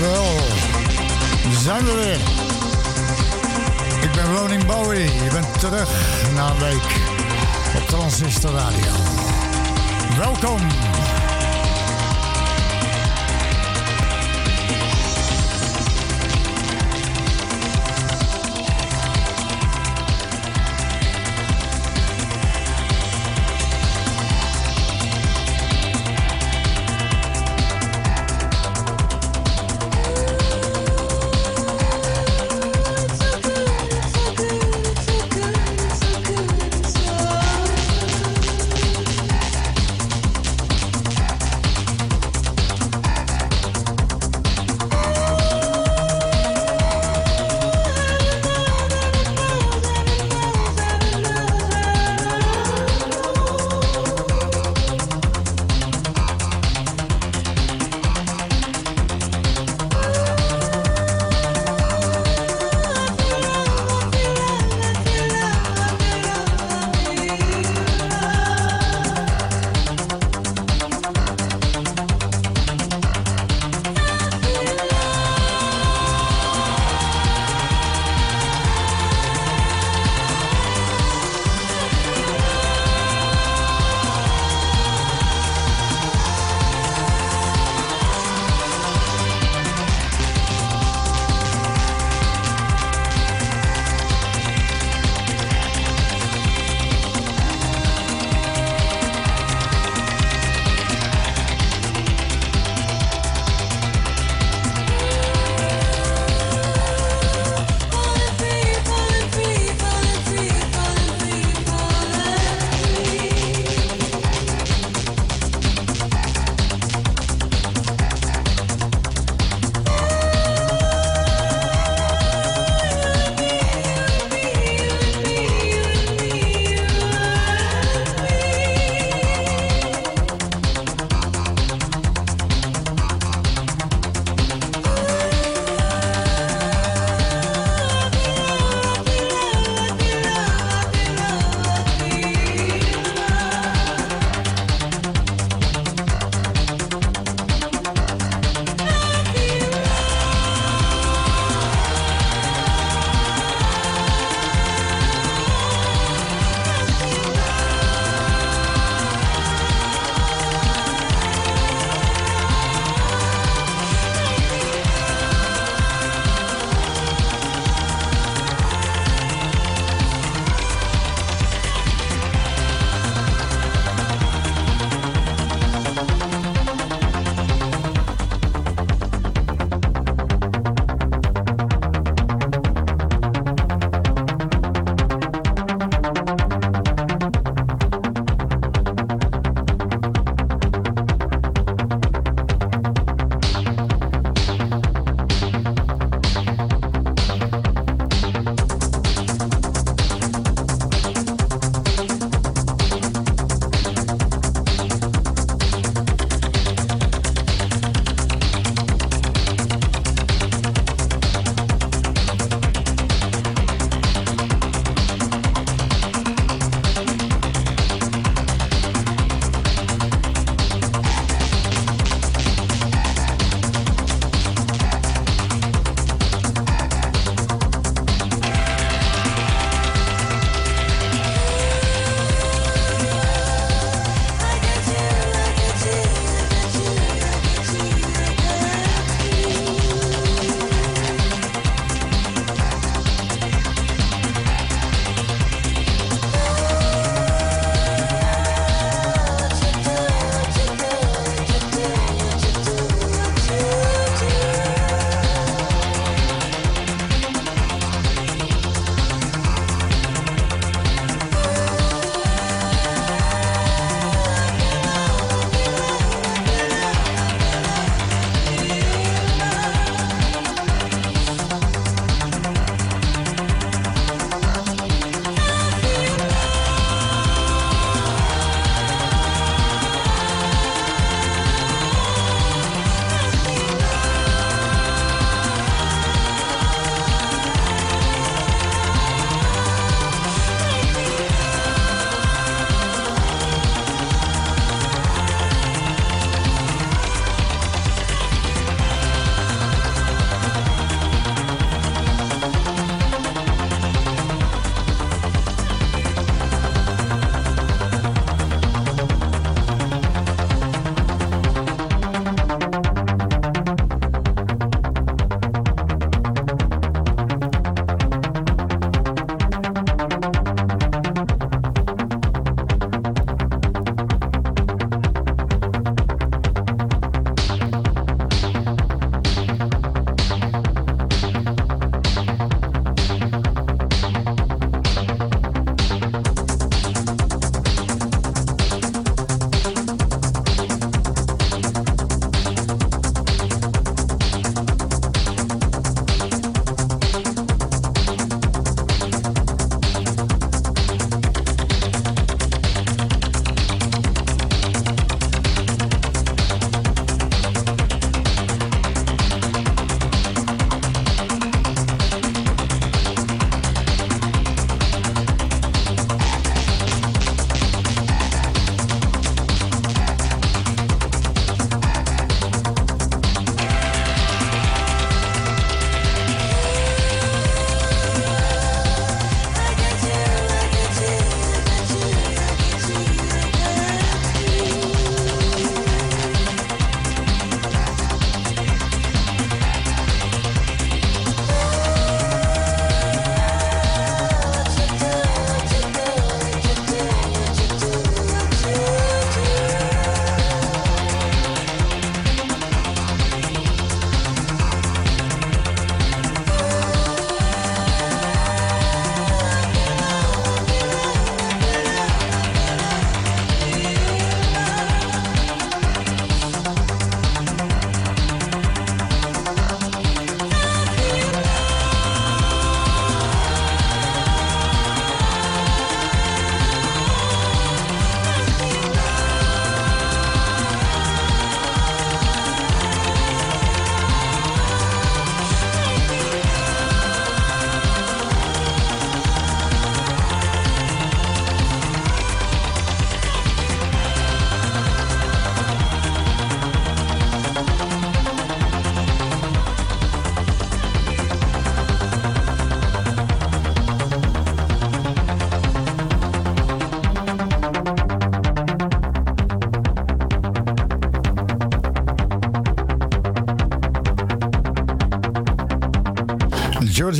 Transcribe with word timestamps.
Jawel, 0.00 0.36
zijn 1.50 1.84
we 1.84 1.92
weer. 1.94 2.20
Ik 4.02 4.12
ben 4.12 4.36
Ronin 4.36 4.66
Bowie. 4.66 5.04
Je 5.24 5.30
bent 5.32 5.60
terug 5.60 5.88
na 6.34 6.50
een 6.50 6.58
week 6.58 6.96
op 7.76 7.88
Transistor 7.88 8.50
Radio. 8.50 8.92
Welkom. 10.18 10.60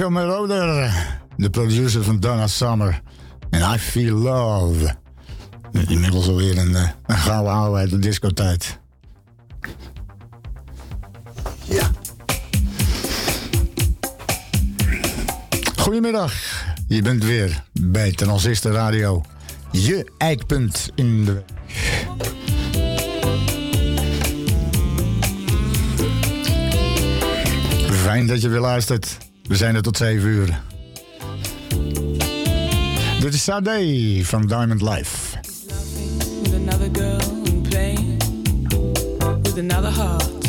Giorgio 0.00 0.20
Moroder, 0.20 0.92
de 1.36 1.50
producer 1.50 2.04
van 2.04 2.20
Donna 2.20 2.46
Summer. 2.46 3.00
En 3.50 3.74
I 3.74 3.78
Feel 3.78 4.16
Love. 4.16 4.96
Inmiddels 5.88 6.28
alweer 6.28 6.58
een, 6.58 6.74
eh, 6.74 6.88
een 7.06 7.16
gouden 7.16 7.52
oude 7.52 7.78
uit 7.78 7.90
de 7.90 7.98
discotijd. 7.98 8.78
Ja. 11.64 11.90
Goedemiddag. 15.76 16.32
Je 16.86 17.02
bent 17.02 17.24
weer 17.24 17.64
bij 17.72 18.12
Transistor 18.12 18.72
Radio. 18.72 19.22
Je 19.70 20.12
eikpunt 20.18 20.90
in 20.94 21.24
de 21.24 21.42
Fijn 27.90 28.26
dat 28.26 28.40
je 28.40 28.48
weer 28.48 28.60
luistert. 28.60 29.29
We 29.50 29.56
zijn 29.56 29.74
er 29.74 29.82
tot 29.82 29.96
7 29.96 30.28
uur. 30.28 30.60
Dit 33.20 33.34
is 33.34 33.44
Sade 33.44 34.20
van 34.22 34.46
Diamond 34.46 34.82
Life. 34.82 35.38
With 36.42 36.54
another 36.54 36.88
girl 36.92 37.20
and 37.46 37.68
playing 37.68 38.22
with 39.42 39.58
another 39.58 39.90
heart. 39.90 40.39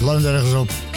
Land 0.00 0.24
ergens 0.24 0.54
op. 0.54 0.91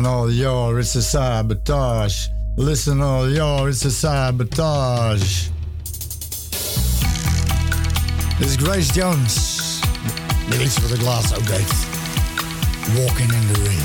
Listen, 0.00 0.14
all 0.14 0.30
y'all, 0.30 0.78
it's 0.78 0.94
a 0.94 1.02
sabotage. 1.02 2.28
Listen, 2.56 3.02
all 3.02 3.28
y'all, 3.28 3.66
it's 3.66 3.84
a 3.84 3.90
sabotage. 3.90 5.50
Is 8.40 8.56
Grace 8.56 8.90
Jones. 8.94 9.80
De 10.48 10.56
de 10.56 10.96
glaas 10.96 11.34
ook 11.34 11.46
deed. 11.46 11.72
Walking 12.96 13.32
in 13.32 13.52
the 13.52 13.62
Rain. 13.62 13.78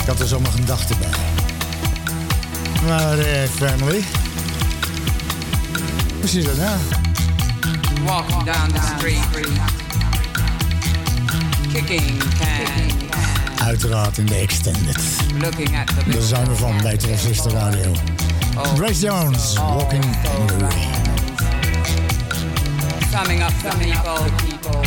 Ik 0.00 0.06
had 0.06 0.20
er 0.20 0.26
zomaar 0.26 0.52
gedachten 0.52 0.96
bij. 0.98 1.08
Maar, 2.86 3.18
eh, 3.18 3.48
family. 3.48 4.04
Precies 6.18 6.44
dat, 6.44 6.56
ja. 6.56 6.76
Walking 8.04 8.44
down 8.44 8.72
the 8.72 8.80
street. 8.96 9.28
Kicking 11.72 12.18
can 12.38 13.25
uiteraard 13.66 14.18
in 14.18 14.26
de 14.26 14.34
extended. 14.34 15.02
Zijn 16.18 16.46
we 16.48 16.54
van 16.54 16.82
bij 16.82 16.96
Transistor 16.96 17.52
Radio. 17.52 17.92
Grace 18.76 19.00
Jones, 19.00 19.54
Walking 19.54 20.04
in 20.04 20.46
the 20.46 20.56
Rain. 20.58 20.88
Summing 23.10 23.42
up 23.42 23.52
the 23.62 24.32
people, 24.46 24.80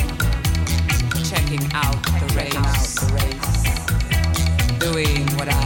checking 1.24 1.74
out 1.74 2.03
the 2.03 2.33
race, 2.36 2.93
doing 4.77 5.36
what 5.36 5.48
I'm 5.48 5.59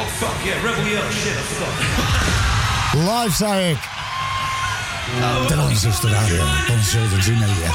Oh 0.00 0.06
fuck 0.18 0.46
yeah, 0.46 0.56
Rebel 0.64 0.84
Yeah. 0.88 1.10
Shit, 1.10 1.36
I 1.36 1.42
forgot. 1.42 1.74
Live, 2.94 3.36
zei 3.36 3.70
ik. 3.70 3.78
Transistorradio, 5.46 6.44
Consultancy 6.66 7.30
Media. 7.30 7.70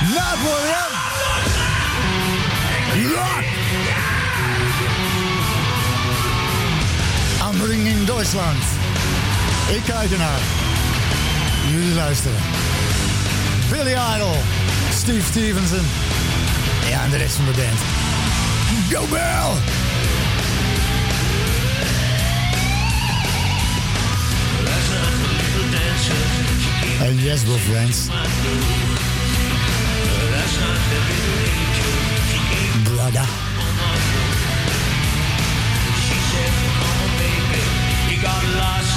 Not 0.00 0.36
William! 0.42 0.92
Rock! 3.14 3.44
Aanbringing 7.42 8.06
Duitsland. 8.06 8.62
Ik 9.68 9.82
kijk 9.84 10.10
ernaar. 10.10 10.40
Jullie 11.70 11.94
luisteren. 11.94 12.40
Billy 13.70 13.96
Idol. 14.16 14.36
Steve 14.94 15.24
Stevenson. 15.24 15.86
Ja, 16.88 17.02
en 17.04 17.10
de 17.10 17.16
rest 17.16 17.36
van 17.36 17.44
de 17.44 17.50
band. 17.50 18.07
Go 18.90 19.06
Bell! 19.08 19.52
And 27.00 27.18
uh, 27.18 27.22
yes, 27.22 27.46
we're 27.46 27.58
friends. 27.58 28.08
Brother. 32.88 33.26
She 36.00 36.16
said, 36.30 36.52
Come 36.64 36.80
on, 36.88 37.08
baby, 37.18 37.60
you 38.08 38.22
got 38.22 38.42
a 38.42 38.87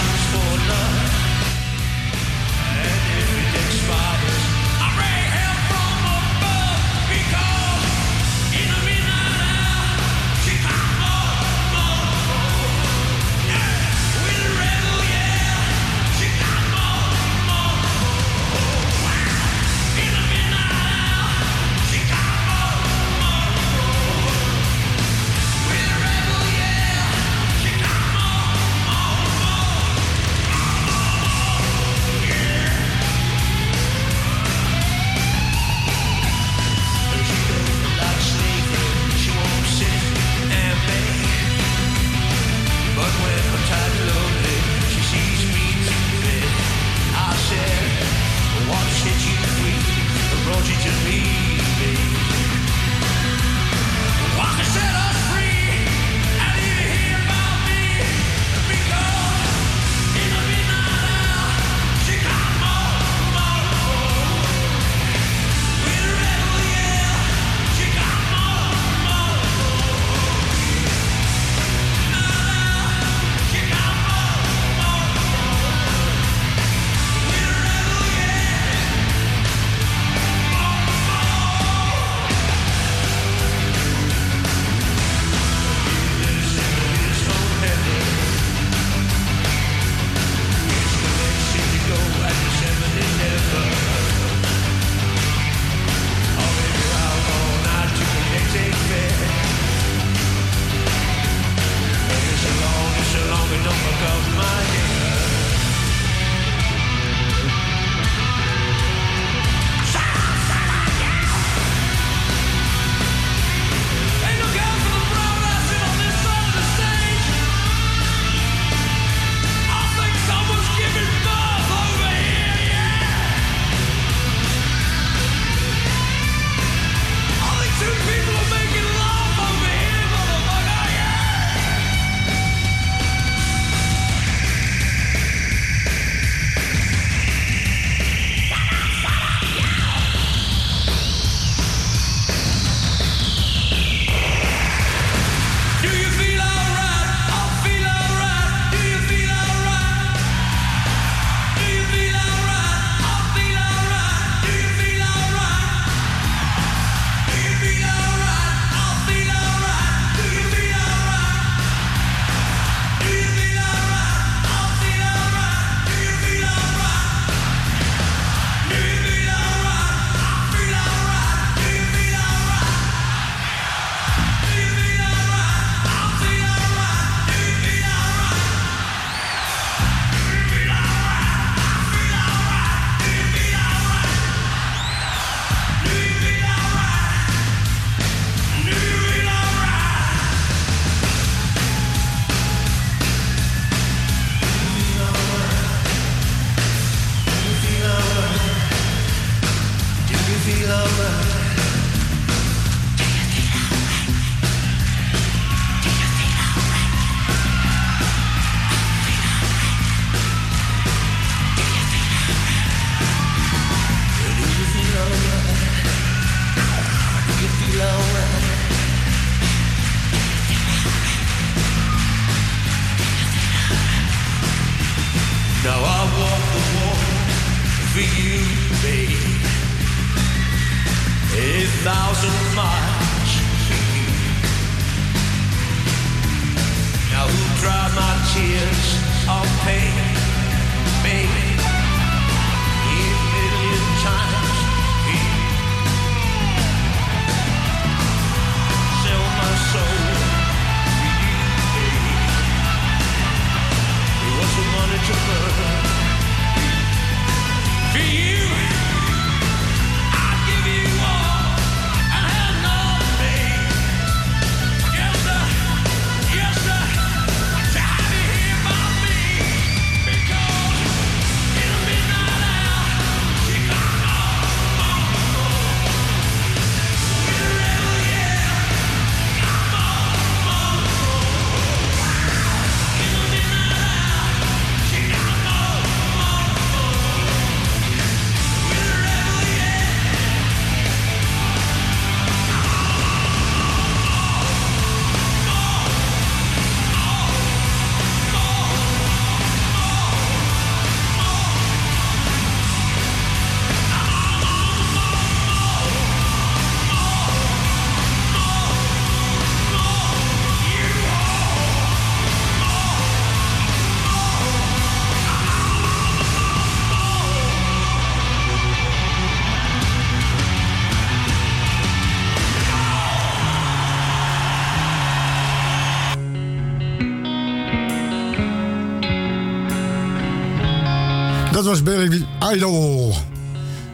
was 331.72 331.82
Billy 331.82 332.28
Idol. 332.42 333.14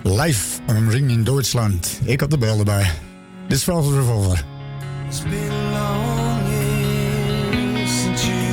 Live 0.03 0.59
am 0.67 0.89
Ring 0.89 1.11
in 1.11 1.23
Duitsland. 1.23 1.99
Ik 2.03 2.19
had 2.19 2.29
de 2.29 2.37
bel 2.37 2.57
erbij. 2.57 2.91
Dit 3.47 3.57
is 3.57 3.63
Velvet 3.63 3.93
Revolver. 3.93 4.43
It's 5.07 5.21
been 5.21 5.71
long 5.71 6.41
since 7.87 8.27
you 8.27 8.46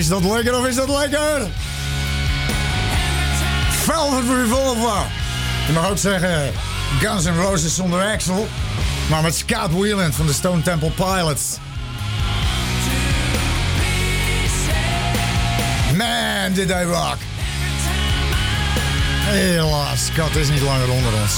Is 0.00 0.08
dat 0.08 0.24
lekker 0.24 0.58
of 0.58 0.66
is 0.66 0.74
dat 0.74 0.88
lekker? 0.88 1.46
Velvet 3.70 4.24
Revolver. 4.28 5.02
Je 5.66 5.72
mag 5.72 5.90
ook 5.90 5.98
zeggen 5.98 6.52
Guns 7.00 7.24
N' 7.24 7.40
Roses 7.40 7.74
zonder 7.74 8.02
Axel. 8.02 8.48
Maar 9.08 9.22
met 9.22 9.36
Scott 9.36 9.72
Whelan 9.72 10.12
van 10.12 10.26
de 10.26 10.32
Stone 10.32 10.62
Temple 10.62 10.90
Pilots. 10.90 11.56
Man, 15.96 16.52
did 16.52 16.68
they 16.68 16.84
rock. 16.84 17.16
Helaas, 19.24 20.06
Scott 20.06 20.36
is 20.36 20.48
niet 20.48 20.62
langer 20.62 20.90
onder 20.90 21.12
ons. 21.12 21.32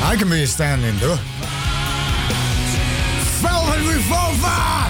Hij 0.00 0.16
kan 0.16 0.28
be 0.28 0.46
standing, 0.46 0.98
duh. 0.98 1.08
hoor. 1.08 1.18
Velvet 3.40 3.94
Revolver! 3.94 4.83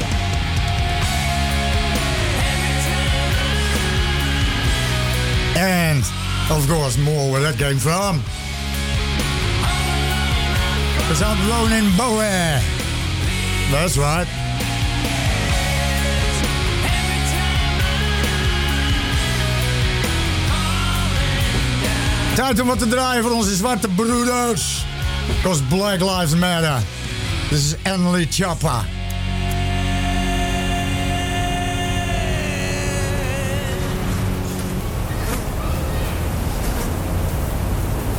And, 5.57 6.03
of 6.51 6.67
course, 6.69 6.99
more 6.99 7.31
where 7.31 7.41
that 7.43 7.57
came 7.59 7.79
from. 7.79 8.23
It's 11.11 11.23
out 11.23 11.39
Ronin 11.49 11.97
Bowie. 11.97 12.61
That's 13.71 13.97
right. 13.97 14.27
Tijd 22.35 22.61
om 22.61 22.67
wat 22.67 22.79
te 22.79 22.89
draaien 22.89 23.23
voor 23.23 23.33
onze 23.33 23.55
zwarte 23.55 23.89
broeders. 23.89 24.85
Because 25.43 25.63
Black 25.63 26.01
Lives 26.01 26.35
Matter. 26.35 26.83
This 27.49 27.65
is 27.65 27.75
Emily 27.83 28.27
Choppa. 28.31 28.94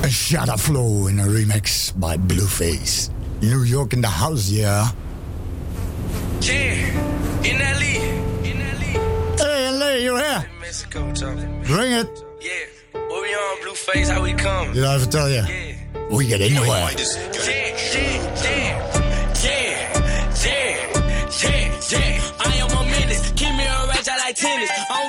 A 0.06 0.10
Shadow 0.10 0.56
Flow 0.56 1.08
in 1.08 1.20
a 1.20 1.24
remix 1.24 1.92
by 2.00 2.16
Blueface. 2.16 3.10
New 3.42 3.64
York 3.64 3.94
in 3.94 4.02
the 4.02 4.08
house, 4.08 4.52
yeah. 4.52 4.90
Yeah, 6.42 7.42
in 7.42 7.58
LA, 7.58 7.98
in 8.46 8.60
LA, 8.60 8.94
Hey, 9.44 9.72
LA, 9.72 9.94
you're 10.06 10.20
here. 10.20 10.46
Mexico, 10.62 11.12
talking. 11.12 11.64
Bring 11.64 11.92
it. 11.94 12.24
Yeah, 12.40 13.00
what 13.10 13.22
we 13.24 13.30
on, 13.34 13.58
Blueface? 13.64 14.10
How 14.12 14.22
we 14.22 14.34
come? 14.34 14.74
Did 14.74 14.84
I 14.84 14.94
ever 14.94 15.08
tell 15.08 15.28
you? 15.28 15.42
Yeah, 15.42 15.76
We 16.12 16.28
get 16.28 16.42
anywhere. 16.42 16.68
yeah, 16.70 16.96
yeah, 17.48 18.44
yeah, 18.44 18.75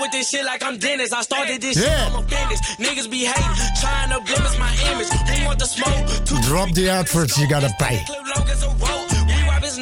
with 0.07 0.13
this 0.13 0.31
shit 0.31 0.45
like 0.45 0.63
I'm 0.63 0.79
Dennis. 0.79 1.13
I 1.13 1.23
started 1.23 1.61
this 1.61 1.77
shit, 1.83 2.01
I'm 2.07 2.17
a 2.17 2.23
business. 2.23 2.61
Niggas 2.79 3.11
be 3.11 3.25
hating, 3.25 3.57
trying 3.81 4.11
to 4.15 4.21
blemish 4.23 4.59
my 4.59 4.73
image. 4.91 5.11
Who 5.11 5.47
want 5.47 5.59
the 5.59 5.67
smoke? 5.67 6.43
Drop 6.47 6.71
the 6.73 6.89
adverts, 6.89 7.39
you 7.39 7.49
gotta 7.49 7.73
pay. 7.79 7.99
clip 8.07 8.37
long 8.37 8.49
as 8.49 8.63
a 8.63 8.71
rope. 8.83 9.11
We 9.27 9.37
wipe 9.49 9.65
his. 9.65 9.79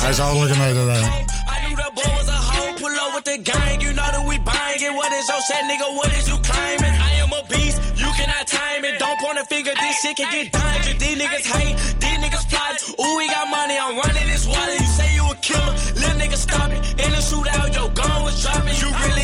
Hij 0.00 0.10
is 0.10 0.20
al 0.20 0.48
een 0.48 0.58
mededeling. 0.58 1.04
I 1.52 1.56
knew 1.66 1.76
the 1.76 1.90
boy 1.94 2.10
was 2.18 2.28
a 2.28 2.38
hoe. 2.50 2.74
Pull 2.80 2.94
up 3.04 3.10
with 3.16 3.24
the 3.24 3.38
gang, 3.50 3.80
you 3.80 3.92
know 3.98 4.10
that 4.14 4.24
we 4.30 4.36
buying 4.38 4.80
it. 4.86 4.92
What 4.94 5.12
is 5.18 5.26
your 5.30 5.42
set, 5.48 5.64
nigga? 5.70 5.88
What 5.98 6.10
is 6.18 6.26
you 6.30 6.38
claiming? 6.48 6.94
I 7.08 7.10
am 7.22 7.32
a 7.32 7.42
beast, 7.50 7.78
you 7.96 8.10
cannot 8.18 8.46
time 8.46 8.84
it. 8.84 8.98
Don't 8.98 9.18
point 9.20 9.38
a 9.38 9.44
finger, 9.52 9.72
this 9.82 9.94
shit 10.00 10.16
can 10.16 10.28
get 10.30 10.52
dangerous. 10.52 10.98
These 11.02 11.18
niggas 11.22 11.46
hate, 11.54 11.76
these 12.02 12.18
niggas 12.22 12.46
plot. 12.50 12.74
Ooh, 13.00 13.16
we 13.18 13.26
got 13.28 13.46
money, 13.48 13.76
I'm 13.84 13.96
running 14.02 14.28
this 14.32 14.46
water. 14.46 14.76
You 14.82 14.88
say 14.98 15.08
you 15.18 15.24
a 15.34 15.36
killer, 15.46 15.74
little 16.00 16.16
nigga 16.20 16.38
stop 16.46 16.70
it. 16.70 16.80
In 17.02 17.10
the 17.16 17.22
shootout, 17.28 17.68
your 17.74 17.90
gun 17.98 18.22
was 18.22 18.36
dropping. 18.42 18.76
You 18.82 18.88
really 18.92 18.92
a 18.92 18.92
hoe. 19.02 19.14
You 19.14 19.23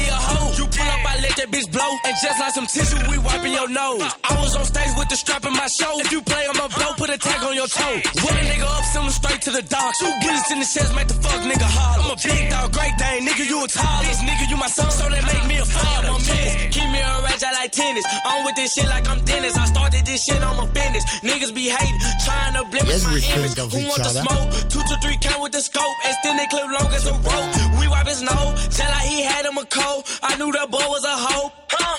let 1.30 1.36
that 1.38 1.50
bitch 1.54 1.70
blow. 1.70 1.90
And 2.04 2.14
just 2.18 2.38
like 2.40 2.54
some 2.54 2.66
tissue, 2.66 2.98
we 3.10 3.18
wiping 3.18 3.54
your 3.54 3.68
nose. 3.68 4.02
I 4.02 4.34
was 4.42 4.56
on 4.56 4.64
stage 4.64 4.90
with 4.98 5.08
the 5.08 5.16
strap 5.16 5.44
in 5.46 5.54
my 5.54 5.66
show. 5.66 6.00
If 6.00 6.10
you 6.10 6.22
play, 6.22 6.46
I'ma 6.50 6.66
blow, 6.74 6.92
put 6.98 7.10
a 7.10 7.18
tag 7.18 7.42
on 7.46 7.54
your 7.54 7.68
toe. 7.70 8.02
What 8.22 8.34
a 8.34 8.42
nigga 8.42 8.66
up, 8.66 8.84
send 8.90 9.06
him 9.06 9.14
straight 9.14 9.42
to 9.46 9.50
the 9.50 9.62
dock. 9.62 9.94
Two 9.98 10.10
bullets 10.22 10.50
in 10.50 10.58
the 10.58 10.66
chest, 10.66 10.94
make 10.94 11.08
the 11.08 11.18
fuck 11.22 11.40
nigga 11.46 11.66
holler. 11.66 12.02
I'm 12.02 12.10
a 12.10 12.18
big 12.18 12.50
dog, 12.50 12.72
great 12.72 12.94
dane, 12.98 13.26
nigga, 13.26 13.46
you 13.46 13.62
a 13.62 13.68
tallest. 13.68 14.20
Nigga, 14.26 14.50
you 14.50 14.56
my 14.56 14.66
son, 14.66 14.90
so 14.90 15.06
they 15.08 15.22
make 15.22 15.46
me 15.46 15.56
a 15.58 15.66
father. 15.66 16.10
Yeah. 16.26 16.68
Keep 16.74 16.88
me 16.90 17.00
a 17.00 17.12
rage, 17.22 17.42
I 17.42 17.52
like 17.54 17.72
tennis. 17.72 18.04
I'm 18.26 18.44
with 18.44 18.56
this 18.56 18.74
shit 18.74 18.88
like 18.88 19.06
I'm 19.08 19.20
Dennis. 19.24 19.56
I 19.56 19.66
started 19.66 20.06
this 20.06 20.24
shit, 20.24 20.42
I'm 20.42 20.58
a 20.58 20.66
business. 20.66 21.04
Niggas 21.22 21.54
be 21.54 21.68
hating, 21.70 22.00
trying 22.26 22.54
to 22.58 22.64
blemish 22.70 23.02
Yes, 23.02 23.06
my 23.06 23.18
image. 23.38 23.54
Who 23.54 23.80
want 23.86 24.02
the 24.02 24.12
smoke? 24.18 24.48
Two 24.72 24.82
to 24.82 24.94
three 25.02 25.18
count 25.22 25.42
with 25.42 25.52
the 25.52 25.62
scope. 25.62 25.94
Extended 26.04 26.48
clip 26.50 26.66
long 26.66 26.90
as 26.90 27.06
a 27.06 27.14
rope. 27.14 27.50
We 27.78 27.86
wipe 27.88 28.06
his 28.06 28.22
nose, 28.22 28.54
just 28.66 28.80
like 28.80 29.06
he 29.06 29.22
had 29.22 29.46
him 29.46 29.58
a 29.58 29.66
cold. 29.66 30.06
I 30.22 30.36
knew 30.36 30.50
that 30.52 30.70
boy 30.70 30.86
was 30.90 31.04
a 31.04 31.19
hoe. 31.20 31.52
Huh? 31.68 31.96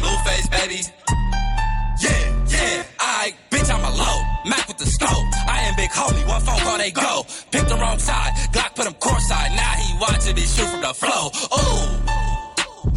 Blueface, 0.00 0.48
baby. 0.50 0.80
Yeah, 2.00 2.22
yeah. 2.48 2.84
I, 2.98 3.34
bitch, 3.50 3.68
I'm 3.68 3.84
a 3.84 3.92
low. 3.92 4.18
Mac 4.48 4.66
with 4.68 4.78
the 4.78 4.86
scope. 4.86 5.28
I 5.46 5.68
am 5.68 5.76
big 5.76 5.90
homie. 5.90 6.26
One 6.26 6.40
phone 6.40 6.60
call, 6.60 6.78
they 6.78 6.90
go. 6.90 7.24
Pick 7.52 7.68
the 7.68 7.76
wrong 7.76 7.98
side. 7.98 8.32
Glock 8.52 8.74
put 8.74 8.86
him 8.86 8.94
courtside. 8.94 9.52
Now 9.54 9.72
he 9.76 9.88
watching 10.00 10.34
me 10.34 10.42
shoot 10.42 10.68
from 10.68 10.80
the 10.80 10.94
flow. 10.94 11.28
Ooh. 11.52 12.28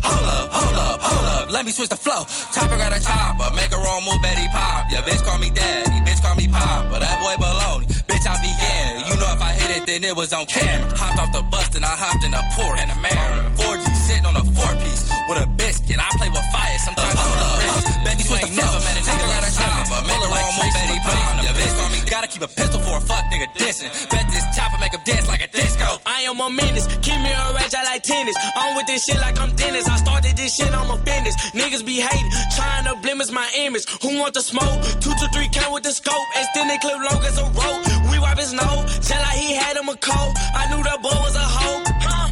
Hold 0.02 0.26
up, 0.26 0.48
hold 0.50 0.76
up, 0.76 1.00
hold 1.02 1.26
up. 1.26 1.52
Let 1.52 1.66
me 1.66 1.72
switch 1.72 1.90
the 1.90 1.98
flow. 2.00 2.24
Chopper 2.54 2.78
got 2.78 2.96
a 2.96 3.02
chopper. 3.04 3.54
Make 3.56 3.72
a 3.72 3.78
wrong 3.78 4.02
move, 4.06 4.22
Betty 4.22 4.48
pop. 4.50 4.88
Yeah, 4.90 5.02
bitch 5.02 5.22
call 5.26 5.38
me 5.38 5.50
daddy. 5.50 6.00
Bitch 6.08 6.22
call 6.22 6.36
me 6.36 6.48
pop. 6.48 6.90
But 6.90 7.00
that 7.00 7.20
boy 7.20 7.36
baloney. 7.44 7.88
Bitch, 8.08 8.26
I 8.26 8.38
began. 8.42 9.06
You 9.10 9.16
know 9.20 9.30
if 9.36 9.42
I 9.42 9.52
hit 9.54 9.78
it, 9.78 9.86
then 9.86 10.04
it 10.04 10.16
was 10.16 10.34
on 10.34 10.46
camera. 10.46 10.90
Hopped 10.98 11.20
off 11.20 11.32
the 11.34 11.44
bus, 11.44 11.76
and 11.76 11.86
I 11.86 11.96
hopped 11.96 12.24
in 12.24 12.34
a 12.34 12.44
port 12.56 12.80
and 12.80 12.90
a 12.92 12.98
man. 13.02 13.56
4G 13.58 13.91
sitting 14.12 14.28
on 14.28 14.36
a 14.36 14.44
four 14.52 14.72
piece 14.84 15.08
with 15.30 15.40
a 15.40 15.48
biscuit. 15.56 15.98
I 16.00 16.10
play 16.20 16.30
with 16.30 16.48
fire. 16.52 16.78
Sometimes 16.84 17.16
hold 17.16 17.40
up. 17.40 18.04
Betty 18.04 18.24
switch 18.28 18.44
the 18.44 18.52
never 18.60 18.80
met 18.84 19.00
a 19.00 19.02
nigga 19.08 19.26
got 19.32 19.44
a 19.48 19.52
chopper. 19.56 20.00
Make 20.04 20.20
wrong 20.28 20.52
move, 20.60 20.74
Betty 20.76 21.00
pop. 21.00 21.44
Yeah, 21.44 21.56
bitch. 21.56 22.10
Gotta 22.12 22.28
keep 22.28 22.44
a 22.44 22.52
pistol 22.52 22.80
for 22.84 22.98
a 22.98 23.02
fuck 23.02 23.24
nigga 23.32 23.48
dissing. 23.56 23.92
Bet 24.12 24.28
this 24.28 24.44
chopper 24.56 24.78
make 24.84 24.92
him 24.92 25.04
dance 25.06 25.28
like 25.28 25.44
a 25.44 25.48
disco. 25.48 25.88
I 26.06 26.28
am 26.28 26.40
a 26.40 26.50
menace. 26.50 26.88
Keep 27.00 27.20
me 27.24 27.32
a 27.32 27.44
rage, 27.56 27.74
I 27.74 27.84
like 27.88 28.04
tennis. 28.04 28.36
I'm 28.56 28.76
with 28.76 28.88
this 28.88 29.06
shit 29.06 29.20
like 29.24 29.40
I'm 29.40 29.56
Dennis. 29.56 29.88
I 29.88 29.96
started 29.96 30.36
this 30.36 30.56
shit, 30.56 30.72
I'm 30.74 30.92
a 30.92 30.98
business. 30.98 31.36
Niggas 31.56 31.86
be 31.86 32.04
hating, 32.04 32.32
trying 32.56 32.86
to 32.90 32.96
blemish 33.02 33.32
my 33.32 33.48
image. 33.64 33.88
Who 34.04 34.20
want 34.20 34.34
the 34.34 34.42
smoke? 34.42 34.78
Two 35.00 35.14
to 35.16 35.26
three 35.34 35.48
count 35.54 35.72
with 35.74 35.84
the 35.84 35.94
scope. 35.94 36.28
Extended 36.36 36.82
clip 36.82 37.00
long 37.00 37.24
as 37.24 37.38
a 37.40 37.48
rope. 37.56 37.82
We 38.12 38.20
wipe 38.20 38.38
his 38.38 38.52
nose, 38.52 38.84
just 39.00 39.12
like 39.12 39.38
he 39.40 39.56
had 39.56 39.78
him 39.78 39.88
a 39.88 39.96
cold. 39.96 40.34
I 40.54 40.68
knew 40.70 40.84
that 40.84 41.00
boy 41.02 41.16
was 41.24 41.36
a 41.36 41.48
hoe. 41.48 41.84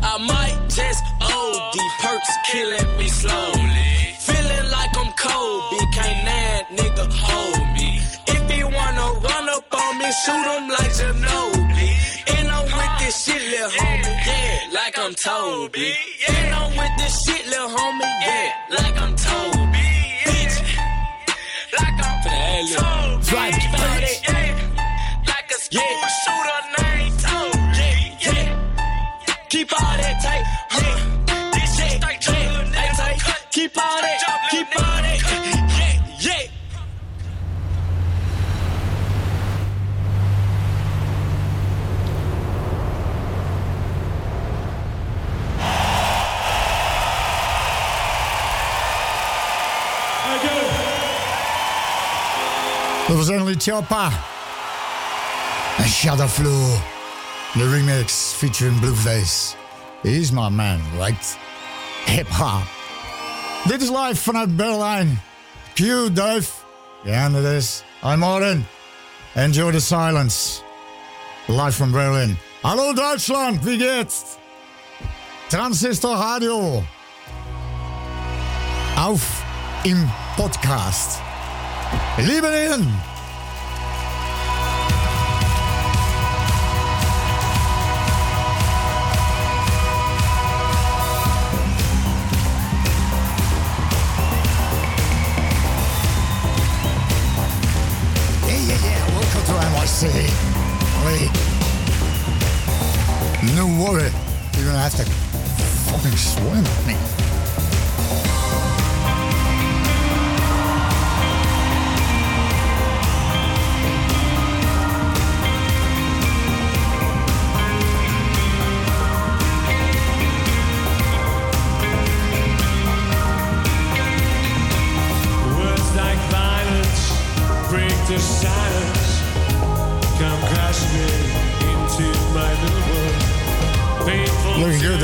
I 0.01 0.17
might 0.17 0.57
just 0.69 1.03
perks 2.19 2.37
killing 2.51 2.97
me 2.97 3.07
slowly. 3.07 4.15
Feeling 4.19 4.71
like 4.71 4.97
I'm 4.97 5.11
Kobe. 5.13 5.77
Can't 5.93 6.25
that 6.25 6.63
nigga 6.71 7.05
hold 7.11 7.67
me. 7.73 8.01
If 8.27 8.49
he 8.49 8.63
wanna 8.63 9.07
run 9.19 9.49
up 9.49 9.73
on 9.73 9.97
me, 9.97 10.11
shoot 10.23 10.45
him 10.51 10.69
like 10.69 10.91
Ginobili. 10.99 11.89
And 12.35 12.47
I'm 12.49 12.65
with 12.65 12.99
this 12.99 13.25
shit, 13.25 13.41
little 13.51 13.69
homie, 13.69 14.25
yeah, 14.27 14.73
like 14.73 14.97
I'm 14.99 15.13
Toby. 15.15 15.93
And 16.29 16.55
I'm 16.55 16.71
with 16.77 16.93
this 16.97 17.25
shit, 17.25 17.45
little 17.47 17.69
homie, 17.69 18.13
yeah, 18.25 18.51
like 18.77 18.97
I'm 19.01 19.15
Toby. 19.15 19.87
Bitch, 20.25 20.57
like 21.77 21.97
I'm 22.05 22.17
Toby. 22.23 23.35
Right, 23.35 23.53
bitch. 23.53 24.15
Like 25.27 25.49
a 25.51 25.59
school 25.65 25.99
shooter 26.21 26.61
named 26.77 27.19
Toby. 27.25 27.91
Yeah. 28.25 28.47
Keep 29.49 29.73
all 29.73 29.97
that 29.97 30.15
tight, 30.23 30.45
yeah. 30.81 31.08
Keep 33.51 33.77
all 33.77 34.01
that, 34.01 34.47
keep 34.51 34.67
all 34.75 34.83
that, 34.83 35.19
yeah, 35.21 36.19
yeah. 36.19 36.49
Dat 53.07 53.17
was 53.17 53.29
Emily 53.29 53.55
Choppa. 53.57 54.11
En 55.77 55.87
Shadow 55.87 56.27
Flow. 56.27 56.77
De 57.53 57.69
remix 57.69 58.33
featuring 58.37 58.79
Blueface. 58.79 59.55
He's 60.03 60.31
my 60.31 60.49
man, 60.49 60.81
right? 60.97 61.37
Hip-hop. 62.05 62.78
Dit 63.63 63.81
is 63.81 63.89
live 63.89 64.15
vanuit 64.15 64.55
Berlijn. 64.55 65.21
Q, 65.73 65.83
Dave. 66.13 66.49
Ja, 67.03 67.31
het 67.31 67.45
is. 67.45 67.83
I'm 68.03 68.19
Martin. 68.19 68.67
Enjoy 69.33 69.71
the 69.71 69.79
silence. 69.79 70.61
Live 71.45 71.71
from 71.71 71.91
Berlin. 71.91 72.37
Hallo 72.61 72.93
Duitsland, 72.93 73.63
wie 73.63 73.77
geht's? 73.77 74.23
Transistor 75.47 76.15
Radio. 76.15 76.83
Auf 78.97 79.43
im 79.83 80.09
Podcast. 80.35 81.21
Liebe 82.17 82.47
Ihnen. 82.47 83.08
No 103.55 103.67
worry. 103.67 104.09
You're 104.55 104.65
gonna 104.65 104.79
have 104.79 104.95
to 104.95 105.05
fucking 105.05 106.17
swim 106.17 106.63
with 106.63 106.87
me. 106.87 107.28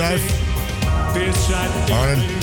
Jeff. 0.06 0.22
Arnon. 1.92 2.36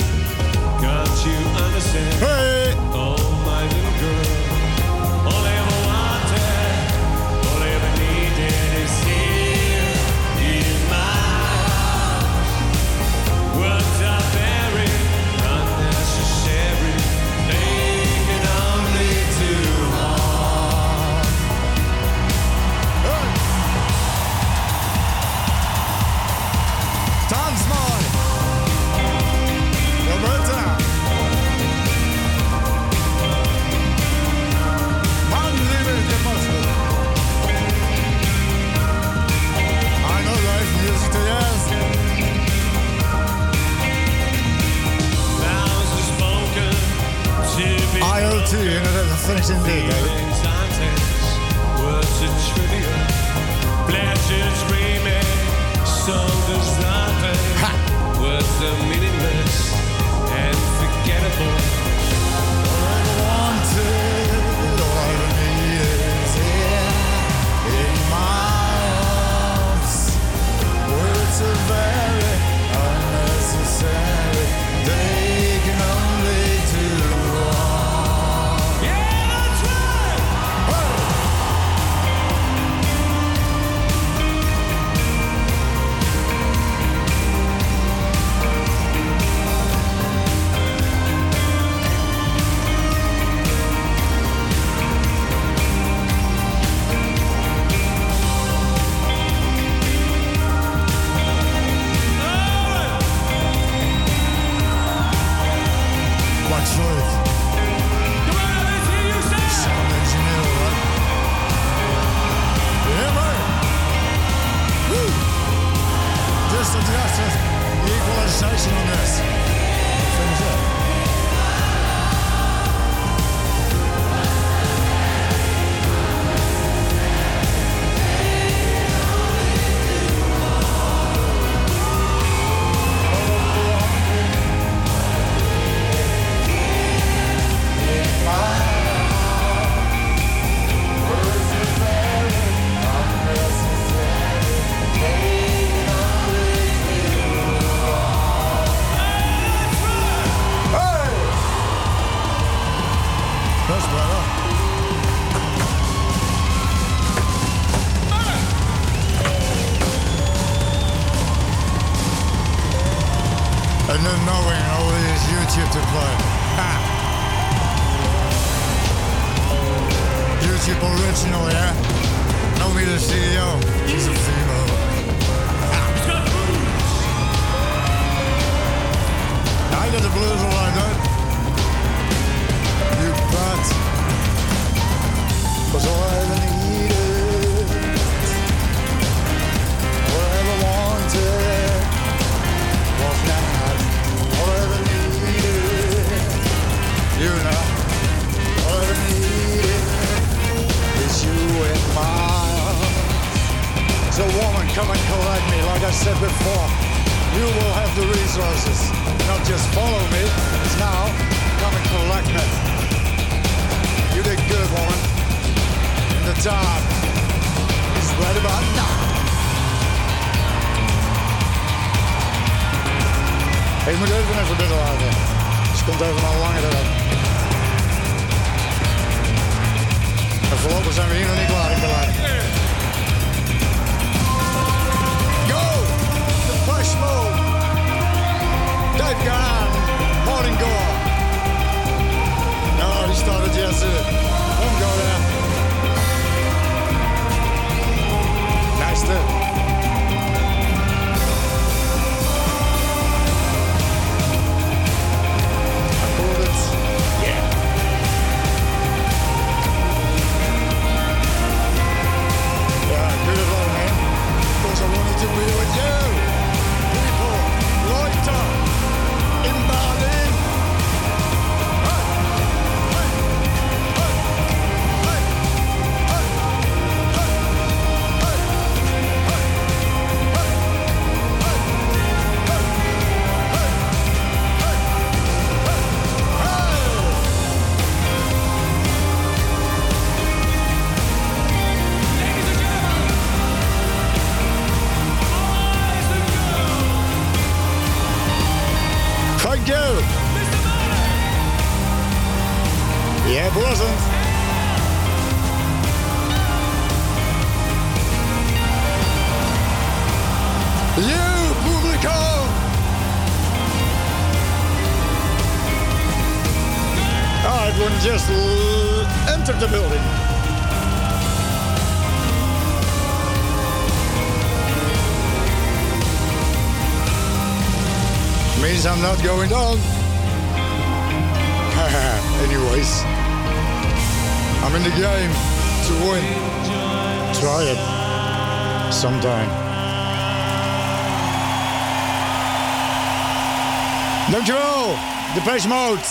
Dankjewel, 344.33 344.95
Depeche 345.33 345.67
Mode, 345.67 346.01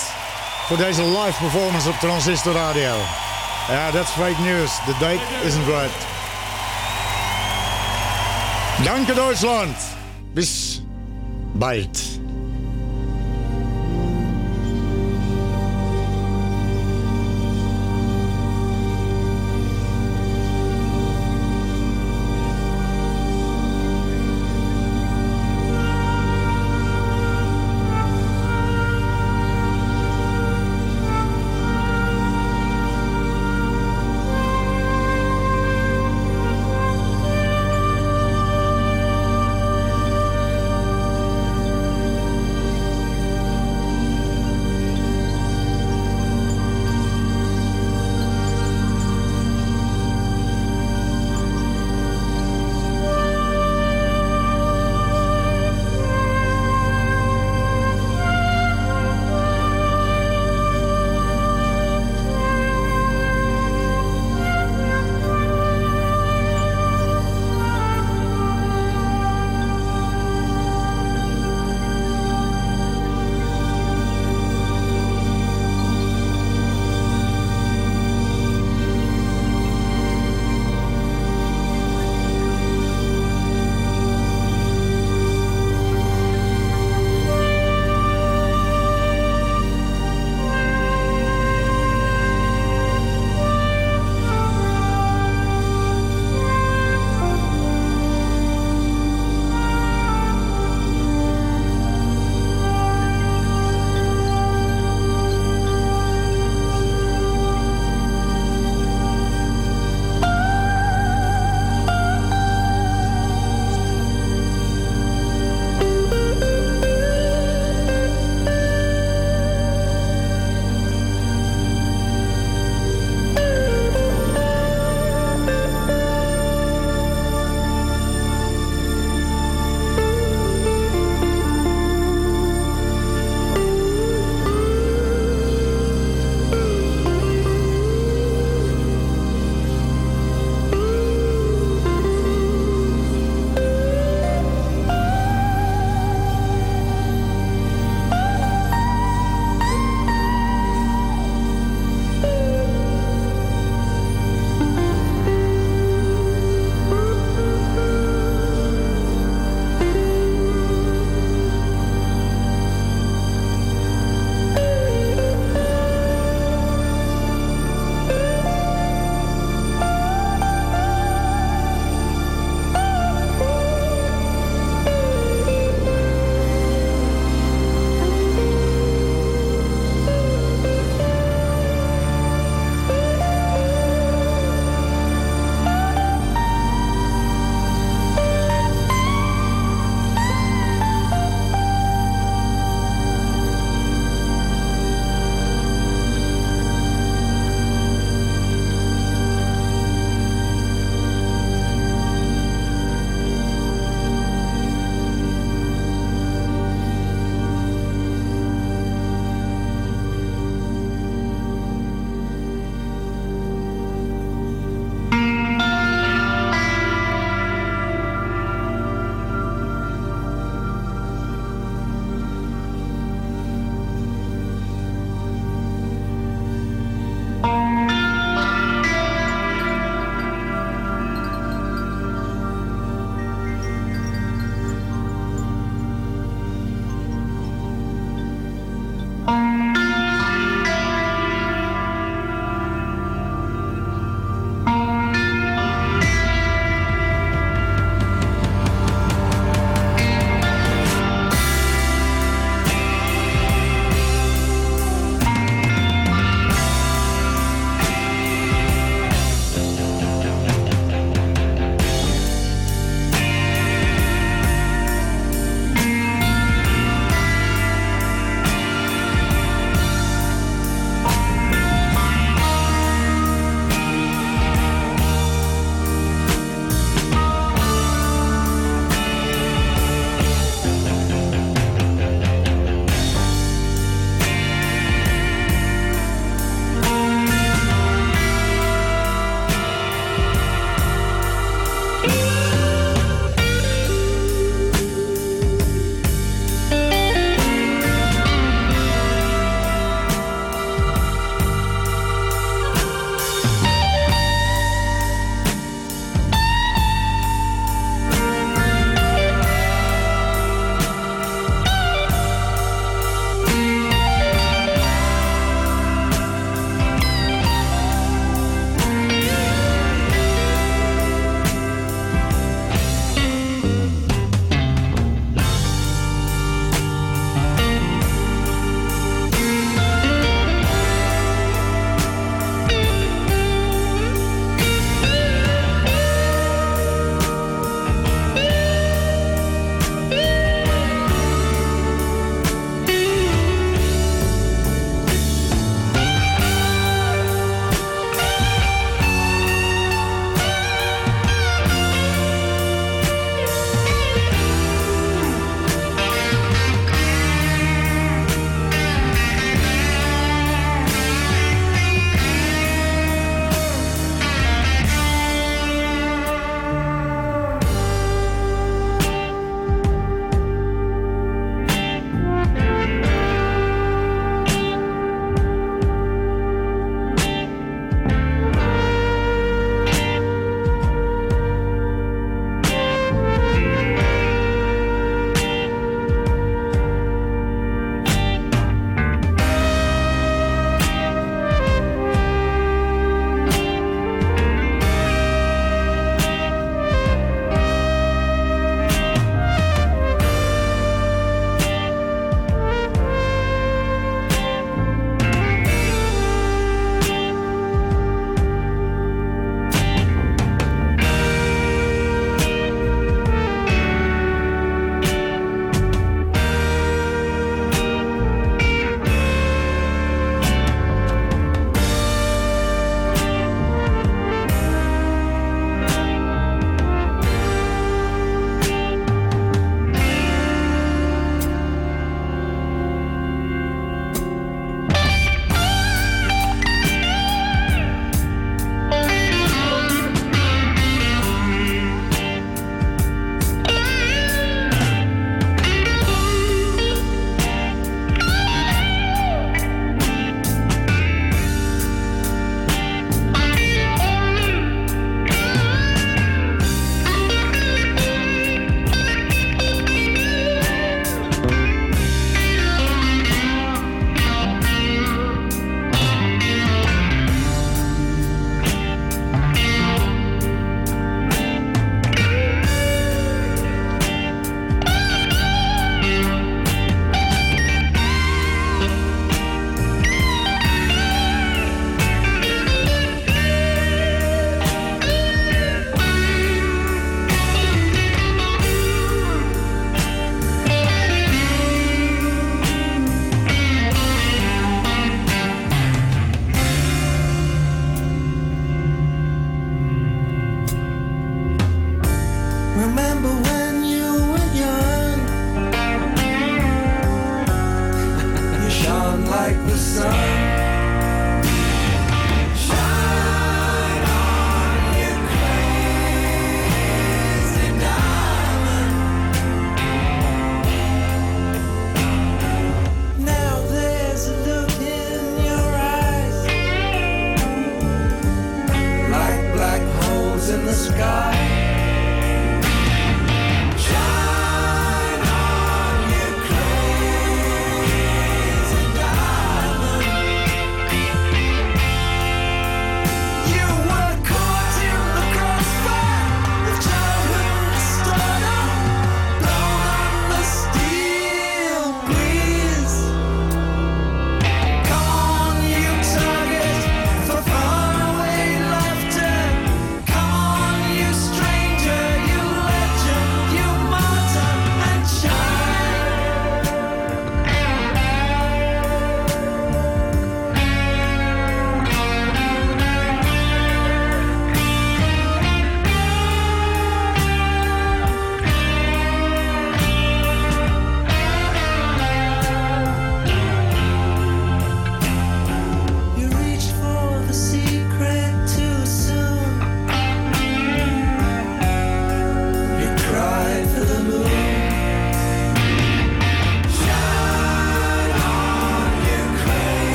voor 0.67 0.77
deze 0.77 1.03
live 1.03 1.39
performance 1.39 1.89
op 1.89 1.95
Transistor 1.95 2.53
Radio. 2.53 2.95
Ja, 3.69 3.91
that's 3.91 4.11
fake 4.11 4.41
news. 4.41 4.71
The 4.87 4.95
date 4.99 5.21
isn't 5.45 5.67
right. 5.67 6.07
Danke 8.85 9.15
Duitsland. 9.15 9.77
Bis 10.33 10.83
bald. 11.53 12.12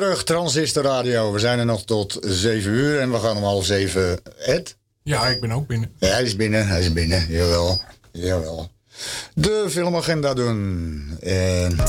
Terug, 0.00 0.24
Transistor 0.24 0.82
Radio. 0.82 1.32
We 1.32 1.38
zijn 1.38 1.58
er 1.58 1.64
nog 1.64 1.84
tot 1.84 2.18
7 2.20 2.70
uur 2.70 3.00
en 3.00 3.12
we 3.12 3.18
gaan 3.18 3.36
om 3.36 3.42
half 3.42 3.64
7. 3.64 4.20
Ed? 4.44 4.76
Ja, 5.02 5.26
ik 5.26 5.40
ben 5.40 5.52
ook 5.52 5.66
binnen. 5.66 5.92
Ja, 5.98 6.08
hij 6.08 6.22
is 6.22 6.36
binnen, 6.36 6.66
hij 6.66 6.80
is 6.80 6.92
binnen. 6.92 7.26
Jawel, 7.28 7.80
jawel. 8.12 8.70
De 9.34 9.66
filmagenda 9.68 10.34
doen. 10.34 11.18
En 11.20 11.80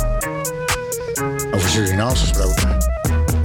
over 1.54 1.70
Surinaams 1.70 2.20
gesproken. 2.20 2.78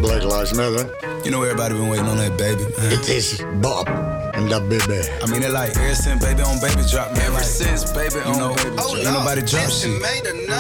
Black 0.00 0.22
Lives 0.22 0.52
Matter. 0.52 0.98
You 1.22 1.30
know 1.30 1.42
everybody 1.42 1.74
been 1.74 1.88
waiting 1.88 2.08
on 2.08 2.16
that 2.16 2.36
baby. 2.36 2.62
Het 2.76 3.08
is 3.08 3.42
Bob 3.61 3.88
en 4.32 4.48
dat 4.48 4.68
baby. 4.68 4.92
I 4.92 5.30
mean, 5.30 5.42
it 5.42 5.50
like 5.50 5.78
ever 5.78 5.94
since 5.94 6.26
baby 6.26 6.42
on 6.42 6.58
baby 6.58 6.82
drop, 6.82 7.16
man. 7.16 7.20
Ever 7.20 7.44
since 7.44 7.92
baby 7.92 8.18
on 8.24 8.32
know, 8.32 8.54
baby 8.54 8.76
drop. 8.76 8.94
Ain't 8.94 9.12
nobody 9.12 9.42
drop 9.42 9.70
shit. 9.70 10.00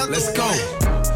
Let's 0.08 0.32
go. 0.32 0.48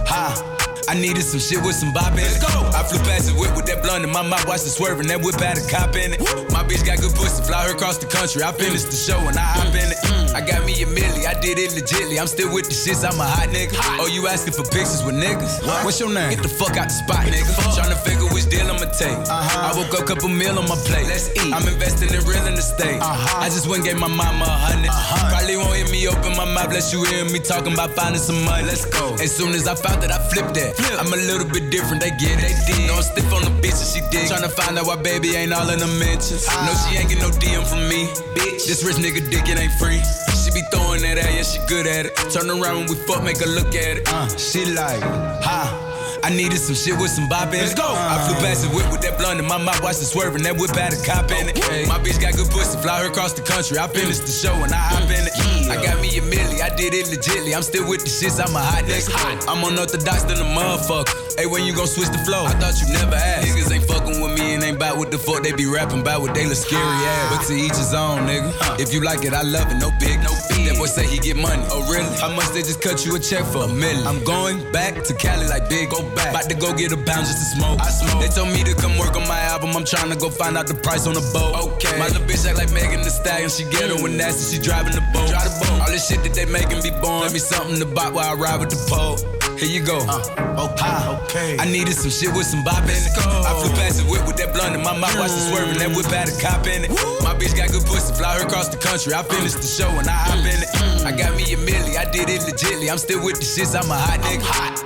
Ha. 0.04 0.53
I 0.88 0.94
needed 0.94 1.22
some 1.22 1.40
shit 1.40 1.62
with 1.62 1.74
some 1.74 1.92
bop 1.92 2.12
in 2.12 2.18
it. 2.18 2.28
Let's 2.28 2.40
go. 2.40 2.70
I 2.74 2.82
flew 2.82 2.98
past 3.00 3.28
the 3.28 3.34
whip 3.38 3.56
with 3.56 3.66
that 3.66 3.82
blunt 3.82 4.04
in 4.04 4.10
my 4.10 4.22
mouth, 4.22 4.46
watched 4.46 4.66
it 4.66 4.74
swerving. 4.76 5.06
That 5.08 5.22
whip 5.22 5.40
had 5.40 5.58
a 5.58 5.64
cop 5.68 5.96
in 5.96 6.12
it. 6.14 6.20
My 6.52 6.62
bitch 6.62 6.84
got 6.84 7.00
good 7.00 7.14
pussy, 7.14 7.42
fly 7.42 7.66
her 7.66 7.74
across 7.74 7.98
the 7.98 8.06
country. 8.06 8.42
I 8.42 8.52
finished 8.52 8.90
the 8.90 8.96
show 8.96 9.18
and 9.18 9.36
I 9.36 9.44
hop 9.44 9.74
in 9.74 9.88
it. 9.90 9.98
I 10.34 10.40
got 10.40 10.66
me 10.66 10.74
a 10.82 10.86
milli, 10.86 11.26
I 11.30 11.38
did 11.38 11.58
it 11.58 11.70
legitly. 11.78 12.18
I'm 12.18 12.26
still 12.26 12.52
with 12.52 12.66
the 12.66 12.74
shits, 12.74 13.06
I'm 13.06 13.18
a 13.20 13.24
hot 13.24 13.48
nigga. 13.54 13.78
Oh, 14.02 14.10
you 14.10 14.26
asking 14.26 14.52
for 14.52 14.66
pictures 14.66 15.06
with 15.06 15.14
niggas? 15.14 15.62
What? 15.62 15.84
What's 15.86 16.00
your 16.00 16.10
name? 16.12 16.34
Get 16.34 16.42
the 16.42 16.50
fuck 16.50 16.76
out 16.76 16.90
the 16.90 16.96
spot, 16.98 17.30
nigga. 17.30 17.54
Tryna 17.70 17.98
figure 18.02 18.26
which 18.34 18.50
deal 18.50 18.66
I'ma 18.66 18.90
take. 18.90 19.14
Uh-huh. 19.14 19.70
I 19.70 19.78
woke 19.78 19.94
up, 19.94 20.10
couple 20.10 20.28
meal 20.28 20.58
on 20.58 20.66
my 20.66 20.74
plate. 20.82 21.06
Let's 21.06 21.30
eat. 21.38 21.54
I'm 21.54 21.62
investing 21.70 22.10
in 22.10 22.18
real 22.26 22.42
estate. 22.50 22.98
Uh-huh. 22.98 23.40
I 23.40 23.46
just 23.46 23.70
went 23.70 23.86
and 23.86 23.94
gave 23.94 24.00
my 24.02 24.10
mama 24.10 24.42
a 24.42 24.74
100 24.74 24.90
uh-huh. 24.90 25.30
Probably 25.30 25.56
won't 25.56 25.76
hear 25.78 25.88
me 25.94 26.08
open 26.10 26.34
my 26.34 26.44
mouth, 26.50 26.66
unless 26.66 26.92
you 26.92 27.04
hear 27.04 27.24
me 27.30 27.38
talking 27.38 27.72
about 27.72 27.94
finding 27.94 28.20
some 28.20 28.42
money. 28.44 28.66
Let's 28.66 28.84
go. 28.86 29.14
As 29.22 29.30
soon 29.30 29.54
as 29.54 29.68
I 29.68 29.74
found 29.78 30.02
that, 30.02 30.10
I 30.10 30.18
flipped 30.34 30.54
that. 30.58 30.73
I'm 30.98 31.12
a 31.12 31.16
little 31.16 31.48
bit 31.48 31.70
different, 31.70 32.02
they 32.02 32.10
get 32.10 32.38
it. 32.38 32.42
They 32.42 32.54
did. 32.72 32.86
No, 32.88 32.96
I'm 32.96 33.02
stiff 33.02 33.32
on 33.32 33.42
the 33.42 33.54
bitch 33.60 33.78
and 33.78 33.90
she 33.90 34.00
dig. 34.10 34.30
Tryna 34.30 34.50
find 34.50 34.78
out 34.78 34.86
why 34.86 34.96
baby 34.96 35.36
ain't 35.36 35.52
all 35.52 35.68
in 35.70 35.78
the 35.78 35.86
mentions. 35.98 36.46
No, 36.48 36.72
she 36.86 36.96
ain't 36.98 37.08
get 37.08 37.18
no 37.18 37.30
DM 37.30 37.66
from 37.66 37.88
me. 37.88 38.06
Bitch, 38.34 38.66
this 38.66 38.82
rich 38.84 38.96
nigga 38.96 39.22
dick, 39.30 39.48
it 39.48 39.58
ain't 39.58 39.72
free. 39.74 40.00
She 40.44 40.50
be 40.52 40.62
throwing 40.72 41.02
that 41.02 41.18
at, 41.18 41.32
yeah, 41.32 41.42
she 41.42 41.60
good 41.68 41.86
at 41.86 42.06
it. 42.06 42.16
Turn 42.30 42.50
around 42.50 42.84
when 42.84 42.86
we 42.88 42.96
fuck, 43.06 43.22
make 43.22 43.38
her 43.38 43.46
look 43.46 43.74
at 43.74 43.98
it. 43.98 44.08
Uh, 44.08 44.28
she 44.36 44.64
like, 44.66 45.00
ha. 45.42 45.84
I 46.24 46.30
needed 46.32 46.56
some 46.56 46.74
shit 46.74 46.96
with 46.96 47.12
some 47.12 47.28
bop 47.28 47.52
in 47.52 47.60
it. 47.60 47.68
Let's 47.68 47.76
go. 47.76 47.84
I 47.84 48.16
flew 48.24 48.40
past 48.40 48.64
the 48.64 48.72
whip 48.72 48.88
with 48.88 49.04
that 49.04 49.20
blunt 49.20 49.36
in 49.36 49.44
my 49.44 49.60
mouth, 49.60 49.84
watched 49.84 50.00
it 50.00 50.08
swerving. 50.08 50.40
That 50.48 50.56
whip 50.56 50.72
had 50.72 50.96
a 50.96 51.00
cop 51.04 51.28
in 51.28 51.52
it. 51.52 51.60
My 51.84 52.00
bitch 52.00 52.16
got 52.16 52.32
good 52.32 52.48
pussy, 52.48 52.80
fly 52.80 53.04
her 53.04 53.12
across 53.12 53.36
the 53.36 53.44
country. 53.44 53.76
I 53.76 53.84
finished 53.92 54.24
the 54.24 54.32
show 54.32 54.56
and 54.64 54.72
I 54.72 54.80
hop 54.80 55.04
in 55.12 55.20
it. 55.20 55.33
I 55.70 55.76
got 55.82 56.00
me 56.00 56.08
a 56.18 56.22
milli, 56.22 56.60
I 56.60 56.68
did 56.74 56.92
it 56.94 57.06
legitly. 57.06 57.54
I'm 57.56 57.62
still 57.62 57.88
with 57.88 58.02
the 58.04 58.10
shits, 58.10 58.38
I'm 58.38 58.54
a 58.54 58.60
hot 58.60 58.84
nigga. 58.84 59.48
I'm 59.48 59.64
unorthodox 59.64 60.24
than 60.24 60.38
a 60.38 60.44
motherfucker. 60.44 61.38
Hey, 61.38 61.46
when 61.46 61.64
you 61.64 61.74
gon' 61.74 61.86
switch 61.86 62.08
the 62.08 62.18
flow? 62.18 62.44
I 62.44 62.52
thought 62.60 62.76
you 62.80 62.92
never 62.92 63.16
asked. 63.16 63.48
Niggas 63.48 63.72
ain't 63.72 63.83
fucking 64.14 64.22
with 64.22 64.38
me 64.38 64.54
and 64.54 64.62
ain't 64.62 64.78
bout 64.78 64.96
what 64.96 65.10
the 65.10 65.18
fuck 65.18 65.42
they 65.42 65.52
be 65.52 65.66
rapping 65.66 66.00
about 66.00 66.20
what 66.20 66.34
they 66.34 66.46
look 66.46 66.56
scary 66.56 66.82
ass. 66.82 67.36
But 67.36 67.46
to 67.46 67.54
each 67.54 67.76
his 67.76 67.94
own, 67.94 68.26
nigga. 68.26 68.80
If 68.80 68.92
you 68.92 69.00
like 69.02 69.24
it, 69.24 69.32
I 69.32 69.42
love 69.42 69.70
it, 69.70 69.78
no 69.78 69.90
big, 70.00 70.20
no 70.22 70.32
big. 70.48 70.66
That 70.66 70.76
boy 70.78 70.86
say 70.86 71.06
he 71.06 71.18
get 71.18 71.36
money. 71.36 71.62
Oh, 71.70 71.82
really? 71.90 72.08
How 72.18 72.30
much 72.34 72.48
they 72.50 72.62
just 72.62 72.80
cut 72.80 73.04
you 73.04 73.14
a 73.16 73.20
check 73.20 73.44
for 73.44 73.64
a 73.64 73.68
million? 73.68 74.06
I'm 74.06 74.22
going 74.24 74.60
back 74.72 75.02
to 75.04 75.14
Cali 75.14 75.46
like 75.46 75.68
big, 75.68 75.90
go 75.90 76.02
back. 76.14 76.30
About 76.30 76.48
to 76.50 76.56
go 76.56 76.74
get 76.74 76.92
a 76.92 76.96
pound 76.96 77.26
just 77.26 77.38
to 77.38 77.46
smoke. 77.58 77.80
I 77.80 77.90
smoke. 77.90 78.22
They 78.22 78.28
told 78.28 78.48
me 78.48 78.64
to 78.64 78.74
come 78.74 78.96
work 78.98 79.16
on 79.16 79.26
my 79.28 79.40
album. 79.52 79.76
I'm 79.76 79.84
trying 79.84 80.10
to 80.10 80.16
go 80.16 80.30
find 80.30 80.56
out 80.56 80.66
the 80.66 80.74
price 80.74 81.06
on 81.06 81.14
the 81.14 81.24
boat. 81.32 81.54
Okay. 81.74 81.98
My 81.98 82.08
little 82.08 82.22
bitch 82.22 82.46
act 82.46 82.56
like 82.56 82.72
Megan 82.72 83.02
the 83.02 83.10
Stallion. 83.10 83.50
She 83.50 83.64
get 83.64 83.88
ghetto 83.88 83.96
mm. 83.96 84.06
and 84.06 84.18
nasty. 84.18 84.56
She 84.56 84.62
driving 84.62 84.94
the 84.94 85.04
boat. 85.12 85.28
Drive 85.28 85.44
the 85.44 85.66
boat. 85.66 85.80
All 85.82 85.90
this 85.90 86.08
shit 86.08 86.22
that 86.22 86.34
they 86.34 86.46
making 86.46 86.82
be 86.82 86.90
born. 87.02 87.22
Let 87.22 87.32
me 87.32 87.38
something 87.38 87.78
to 87.78 87.86
buy 87.86 88.10
while 88.10 88.32
I 88.32 88.34
ride 88.34 88.60
with 88.60 88.70
the 88.70 88.80
pole. 88.88 89.18
Here 89.58 89.70
you 89.70 89.84
go. 89.84 89.98
Uh, 90.08 90.66
okay, 90.66 91.06
okay. 91.24 91.56
I 91.58 91.64
needed 91.64 91.94
some 91.94 92.10
shit 92.10 92.34
with 92.34 92.46
some 92.46 92.64
bop 92.64 92.82
in 92.84 92.90
it. 92.90 93.12
I 93.16 93.54
flew 93.62 93.70
past 93.74 94.02
the 94.02 94.04
whip 94.10 94.26
with 94.26 94.36
that 94.36 94.52
blunt 94.52 94.74
in 94.74 94.82
my 94.82 94.98
mouth, 94.98 95.16
watched 95.16 95.34
it 95.34 95.46
swerving. 95.50 95.78
That 95.78 95.94
whip 95.94 96.06
had 96.06 96.28
a 96.28 96.36
cop 96.42 96.66
in 96.66 96.84
it. 96.84 96.90
My 97.22 97.34
bitch 97.34 97.56
got 97.56 97.70
good 97.70 97.86
pussy, 97.86 98.14
fly 98.14 98.38
her 98.38 98.46
across 98.46 98.68
the 98.68 98.76
country. 98.76 99.14
I 99.14 99.22
finished 99.22 99.56
the 99.56 99.66
show 99.66 99.88
and 99.88 100.08
I 100.08 100.12
hop 100.12 100.38
in 100.42 100.58
it. 100.58 100.68
I 101.06 101.12
got 101.12 101.36
me 101.36 101.44
a 101.54 101.56
milli, 101.56 101.96
I 101.96 102.04
did 102.10 102.28
it 102.28 102.42
legitly. 102.42 102.90
I'm 102.90 102.98
still 102.98 103.24
with 103.24 103.36
the 103.38 103.46
shits, 103.46 103.74
I'm 103.78 103.90
a 103.90 103.94
hot 103.94 104.20
nigga. 104.20 104.42
hot. 104.42 104.82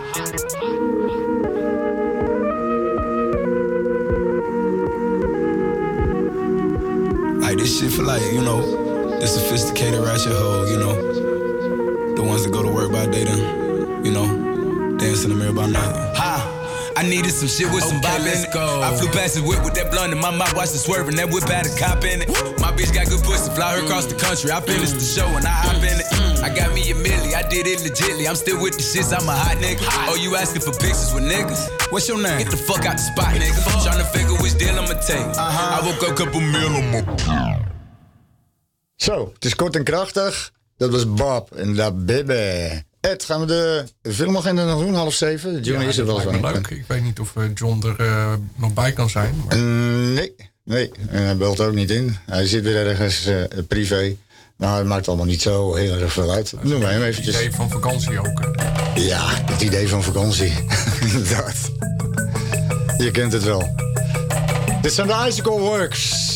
Like 7.41 7.57
this 7.57 7.81
shit 7.81 7.93
for 7.93 8.03
like, 8.03 8.23
you 8.33 8.43
know, 8.43 8.61
the 9.19 9.27
sophisticated 9.27 10.01
ratchet 10.01 10.33
hoe, 10.33 10.67
you 10.67 10.77
know. 10.79 10.95
The 12.15 12.23
ones 12.23 12.45
that 12.45 12.53
go 12.53 12.63
to 12.63 12.69
work 12.69 12.93
by 12.93 13.07
day 13.07 13.25
then, 13.25 14.05
you 14.05 14.11
know, 14.11 14.48
dance 14.99 15.25
in 15.25 15.31
the 15.31 15.37
mirror 15.37 15.53
by 15.53 15.67
night. 15.67 15.95
Ha! 16.17 16.59
I 16.99 17.07
needed 17.07 17.31
some 17.31 17.47
shit 17.47 17.71
with 17.71 17.85
some 17.85 18.01
bop 18.03 18.19
in 18.19 18.27
it. 18.27 18.51
I 18.51 18.91
flew 18.99 19.07
past 19.15 19.39
the 19.39 19.43
whip 19.47 19.63
with 19.63 19.75
that 19.79 19.91
blunt 19.95 20.13
in 20.13 20.19
my 20.19 20.35
mouth, 20.35 20.51
watched 20.59 20.75
it 20.75 20.83
swerving. 20.83 21.15
That 21.15 21.31
whip 21.31 21.47
had 21.47 21.71
a 21.71 21.73
cop 21.79 22.03
in 22.03 22.27
it. 22.27 22.29
My 22.59 22.75
bitch 22.75 22.91
got 22.91 23.07
good 23.07 23.23
pussy, 23.23 23.55
fly 23.55 23.79
her 23.79 23.87
across 23.87 24.11
the 24.11 24.19
country. 24.19 24.51
I 24.51 24.59
finished 24.61 24.99
the 24.99 25.07
show 25.07 25.31
and 25.31 25.47
I 25.47 25.55
hop 25.63 25.79
in 25.79 25.95
it. 25.95 26.09
I 26.43 26.51
got 26.51 26.75
me 26.75 26.83
a 26.91 26.99
milli, 26.99 27.39
I 27.39 27.47
did 27.47 27.71
it 27.71 27.87
legitly. 27.87 28.27
I'm 28.27 28.35
still 28.35 28.59
with 28.59 28.75
the 28.75 28.83
shits, 28.83 29.15
I'm 29.15 29.29
a 29.31 29.33
hot 29.33 29.63
nigga. 29.63 29.87
Oh, 30.11 30.19
you 30.19 30.35
asking 30.35 30.63
for 30.67 30.75
pictures 30.75 31.15
with 31.15 31.23
niggas? 31.23 31.71
What's 31.95 32.09
your 32.11 32.19
name? 32.19 32.43
Get 32.43 32.51
the 32.51 32.59
fuck 32.59 32.83
out 32.83 32.99
the 32.99 33.07
spot, 33.07 33.31
nigga. 33.39 33.63
Tryna 33.79 34.07
figure 34.11 34.35
which 34.43 34.59
deal 34.59 34.75
I'ma 34.75 34.99
take. 34.99 35.23
I 35.39 35.79
woke 35.87 36.03
up, 36.03 36.19
couple 36.19 36.43
meal 36.43 36.75
on 36.75 36.87
my 36.91 37.63
Zo, 38.99 39.31
het 39.35 39.45
is 39.45 39.55
kort 39.55 39.77
en 39.77 39.85
krachtig. 39.85 40.51
Dat 40.77 40.91
was 40.91 41.15
Bob 41.15 41.55
en 41.55 41.75
dat 41.75 42.07
baby. 42.07 42.83
Ed, 43.01 43.25
gaan 43.25 43.41
we 43.41 43.47
de 43.47 43.85
filmagenda 44.13 44.65
nog 44.65 44.81
doen? 44.81 44.95
Half 44.95 45.15
zeven? 45.15 45.61
Johnny 45.63 45.83
Ja, 45.85 45.89
is 45.91 45.99
er 45.99 46.07
wel 46.07 46.21
van. 46.21 46.41
leuk. 46.41 46.67
Ik 46.69 46.85
weet 46.89 47.03
niet 47.03 47.21
of 47.21 47.37
eh, 47.37 47.43
John 47.55 47.87
er 47.87 48.07
eh, 48.07 48.33
nog 48.57 48.73
bij 48.75 48.93
kan 48.93 49.11
zijn. 49.11 49.35
Maar 49.47 49.57
Mm, 49.59 50.13
nee, 50.15 50.35
nee. 50.65 50.91
En 51.09 51.23
hij 51.23 51.37
belt 51.37 51.61
ook 51.61 51.75
niet 51.75 51.91
in. 51.91 52.17
Hij 52.27 52.47
zit 52.47 52.63
weer 52.65 52.87
ergens 52.87 53.27
eh, 53.27 53.43
privé. 53.69 54.17
Nou, 54.57 54.79
het 54.79 54.87
maakt 54.87 55.09
allemaal 55.09 55.27
niet 55.27 55.43
zo 55.43 55.75
heel 55.75 55.99
erg 55.99 56.13
veel 56.13 56.31
uit. 56.31 56.53
Noem 56.63 56.81
maar 56.81 56.91
hem 56.91 57.01
het 57.01 57.09
eventjes. 57.11 57.35
idee 57.37 57.53
van 57.53 57.71
vakantie 57.71 58.19
ook. 58.19 58.41
hè. 58.41 59.01
Ja, 59.01 59.25
het 59.29 59.61
idee 59.61 59.89
van 59.89 60.03
vakantie. 60.03 60.53
Inderdaad. 61.13 61.57
Je 62.99 63.11
kent 63.11 63.33
het 63.33 63.45
wel. 63.45 63.75
Dit 64.83 64.93
zijn 64.93 65.07
de 65.07 65.25
Icicle 65.29 65.59
Works. 65.59 66.27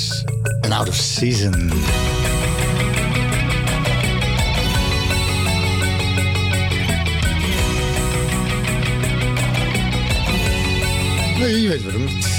En 0.61 0.73
out 0.73 0.89
of 0.89 0.95
season. 0.95 1.73
Nee, 11.43 11.63
je 11.63 11.69
weet 11.69 11.83
waarom 11.83 12.05
niet. 12.05 12.23
Daddy, 12.23 12.32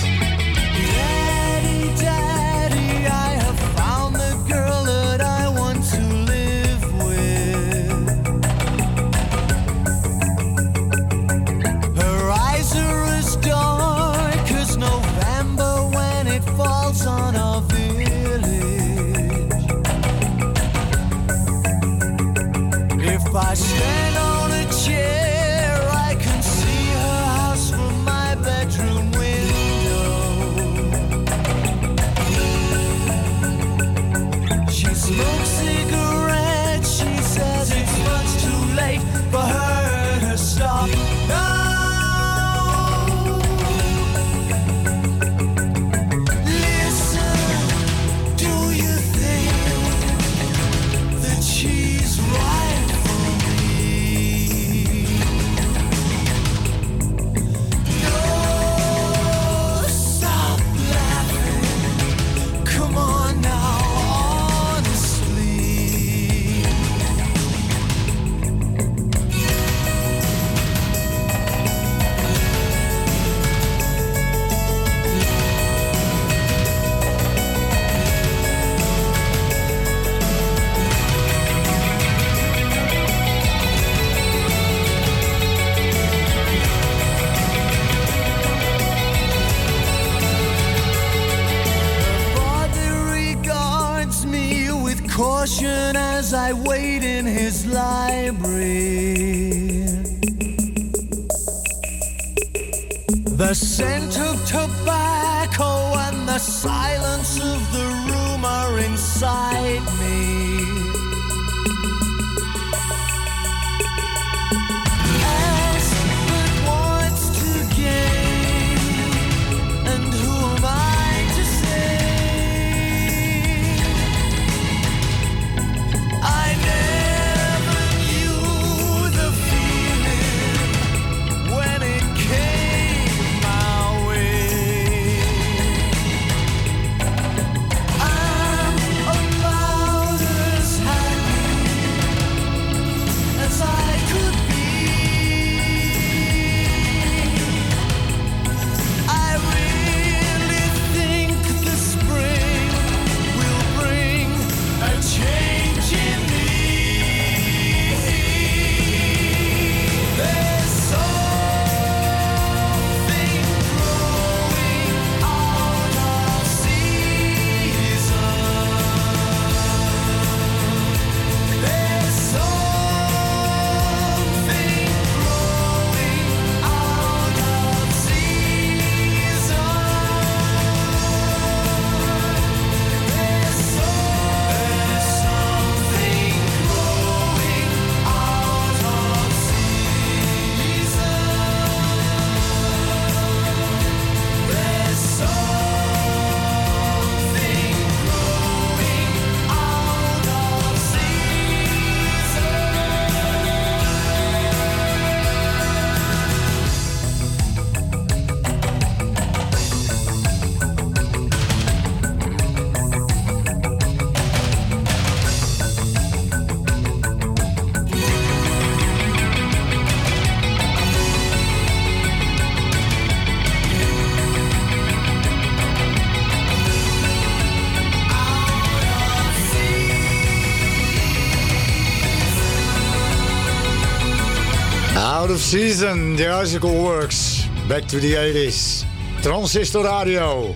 season, 235.54 236.16
the 236.16 236.42
icicle 236.42 236.82
works. 236.82 237.48
Back 237.68 237.84
to 237.84 238.00
the 238.00 238.14
80s. 238.16 238.86
Transistor 239.22 239.84
radio. 239.84 240.56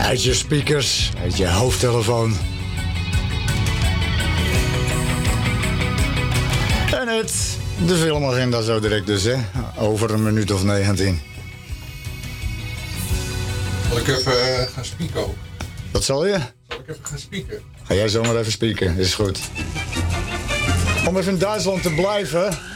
Uit 0.00 0.22
je 0.22 0.34
speakers, 0.34 1.12
uit 1.22 1.36
je 1.36 1.48
hoofdtelefoon. 1.48 2.36
En 6.92 7.08
het, 7.08 7.58
de 7.86 7.96
filmagenda 7.96 8.62
zo 8.62 8.80
direct 8.80 9.06
dus, 9.06 9.24
hè. 9.24 9.36
Over 9.78 10.10
een 10.10 10.22
minuut 10.22 10.50
of 10.50 10.64
19. 10.64 11.20
Zal 13.88 13.98
ik 13.98 14.08
even 14.08 14.32
eh, 14.32 14.66
gaan 14.72 14.84
spieken 14.84 15.20
ook? 15.20 15.34
Wat 15.90 16.04
zal 16.04 16.26
je? 16.26 16.38
Zal 16.68 16.78
ik 16.78 16.88
even 16.88 17.04
gaan 17.04 17.18
spieken? 17.18 17.60
Ga 17.82 17.94
jij 17.94 18.08
zomaar 18.08 18.36
even 18.36 18.52
spieken, 18.52 18.96
is 18.96 19.14
goed. 19.14 19.38
Om 21.08 21.16
even 21.16 21.32
in 21.32 21.38
Duitsland 21.38 21.82
te 21.82 21.94
blijven. 21.94 22.69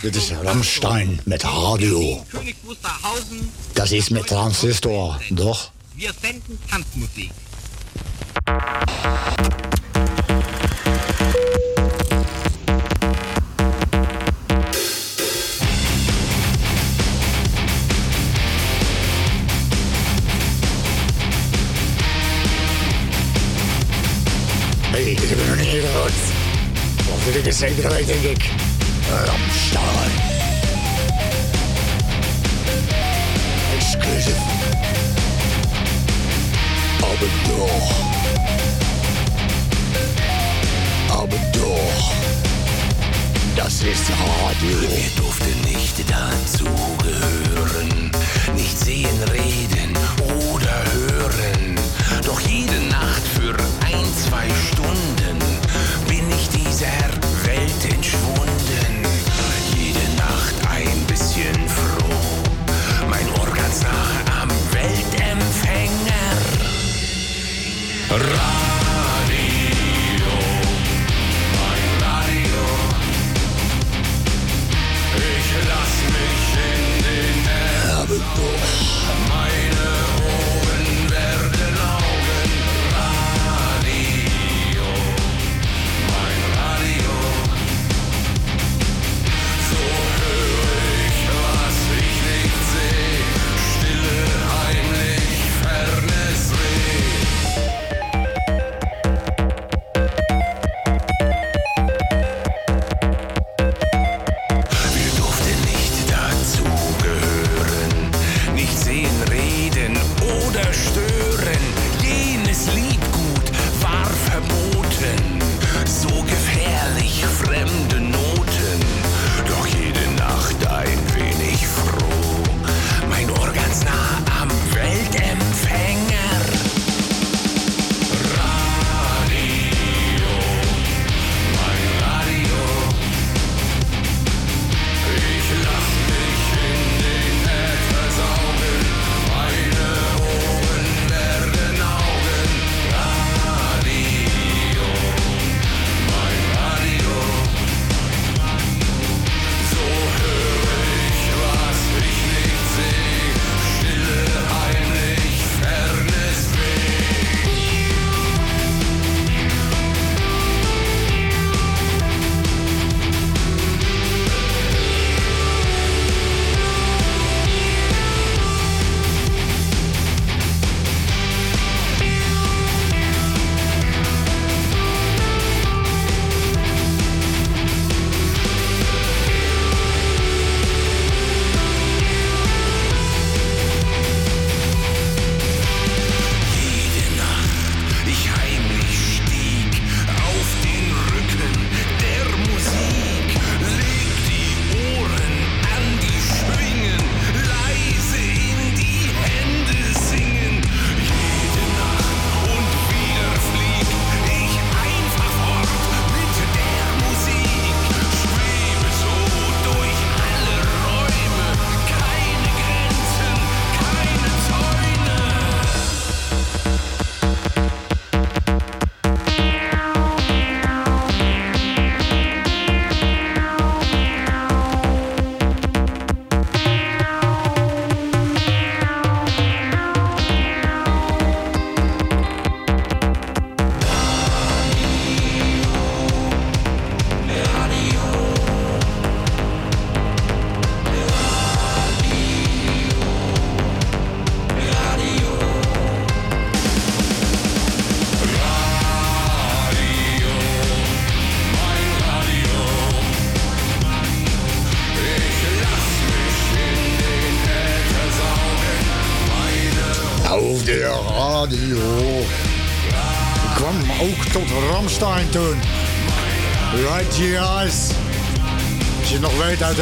Dit 0.00 0.16
is 0.16 0.30
Ramstein 0.42 1.20
met 1.24 1.42
radio. 1.42 2.24
König 2.28 2.54
Wusterhausen. 2.66 3.50
Dat 3.72 3.90
is 3.90 4.08
met 4.08 4.26
transistor, 4.26 5.22
toch? 5.34 5.72
Wir 5.94 6.12
senden 6.20 6.58
Tanzmusik. 6.70 7.30
Hé, 24.82 25.02
hey, 25.02 25.14
dit 25.14 25.28
hebben 25.28 25.36
we 25.36 25.46
nog 25.46 25.56
niet 25.56 25.66
eerder 25.66 25.90
gehoord. 25.90 26.12
Of 27.12 27.32
dit 27.32 27.46
is 27.46 27.58
zeker 27.58 27.88
weet, 27.88 28.06
denk 28.06 28.22
ik. 28.22 28.59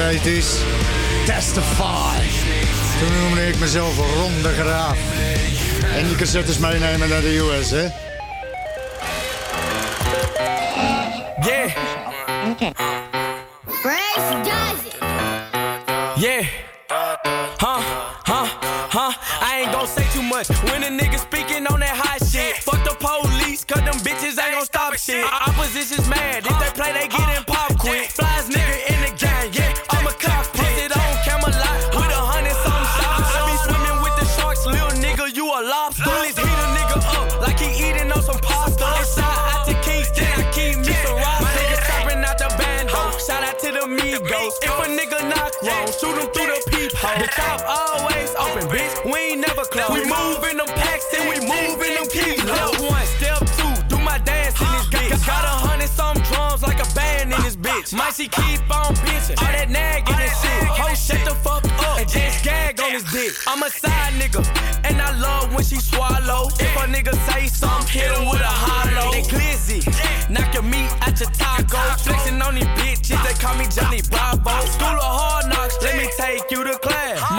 Nog 0.09 0.23
weet 0.23 0.58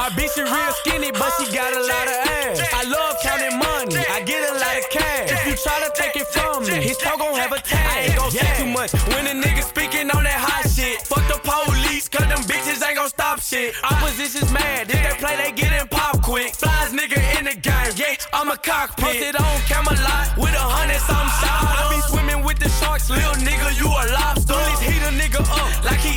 My 0.10 0.16
bitch 0.16 0.42
is 0.42 0.50
real 0.50 0.74
skinny, 0.82 1.12
but 1.12 1.30
she 1.38 1.54
got 1.54 1.70
a 1.70 1.82
lot 1.86 2.08
of 2.10 2.18
ass. 2.34 2.58
I 2.74 2.82
love 2.82 3.22
counting 3.22 3.54
money, 3.62 4.02
I 4.10 4.24
get 4.26 4.42
a 4.42 4.54
lot 4.58 4.74
of 4.82 4.90
cash. 4.90 5.30
If 5.30 5.46
you 5.46 5.54
try 5.54 5.78
to 5.86 5.92
take 5.94 6.16
it 6.16 6.26
from 6.26 6.66
me, 6.66 6.82
his 6.82 6.98
toe 6.98 7.16
gon' 7.16 7.38
have 7.38 7.52
a 7.52 7.62
tag. 7.62 7.86
I 7.86 8.00
ain't 8.10 8.18
gon' 8.18 8.32
say 8.32 8.58
too 8.58 8.74
much 8.74 8.90
when 9.14 9.30
a 9.30 9.38
nigga 9.38 9.62
speaking 9.62 10.10
on 10.10 10.24
that 10.24 10.42
hot 10.42 10.66
shit. 10.66 11.06
Fuck 11.06 11.22
the 11.30 11.38
police, 11.46 12.10
cause 12.10 12.26
them 12.26 12.42
bitches 12.50 12.82
ain't 12.82 12.98
gon' 12.98 13.10
stop 13.10 13.40
shit. 13.40 13.76
Opposition's 13.86 14.52
mad, 14.52 14.90
if 14.90 14.98
they 14.98 15.14
play, 15.22 15.38
they 15.38 15.52
get 15.52 15.80
in 15.80 15.88
pop 15.88 16.24
quick. 16.24 16.56
Flies 16.56 16.90
nigga 16.90 17.22
in 17.38 17.46
the 17.46 17.54
game, 17.54 17.94
yeah, 17.94 18.18
I'm 18.34 18.50
a 18.50 18.58
cockpit. 18.58 19.06
Posted 19.06 19.36
on 19.38 19.62
Camelot 19.70 20.34
with 20.42 20.58
a 20.58 20.66
hundred 20.74 21.06
some 21.06 21.30
shots. 21.38 21.70
I 21.70 21.86
be 21.94 22.02
swimming 22.10 22.42
with 22.44 22.58
the 22.58 22.70
sharks, 22.82 23.12
little 23.14 23.38
nigga, 23.46 23.78
you 23.78 23.86
a 23.86 24.10
lobster. 24.18 24.58
Bullies 24.58 24.82
heat 24.82 25.06
a 25.06 25.14
nigga 25.14 25.46
up 25.46 25.70
like 25.86 26.02
he 26.02 26.09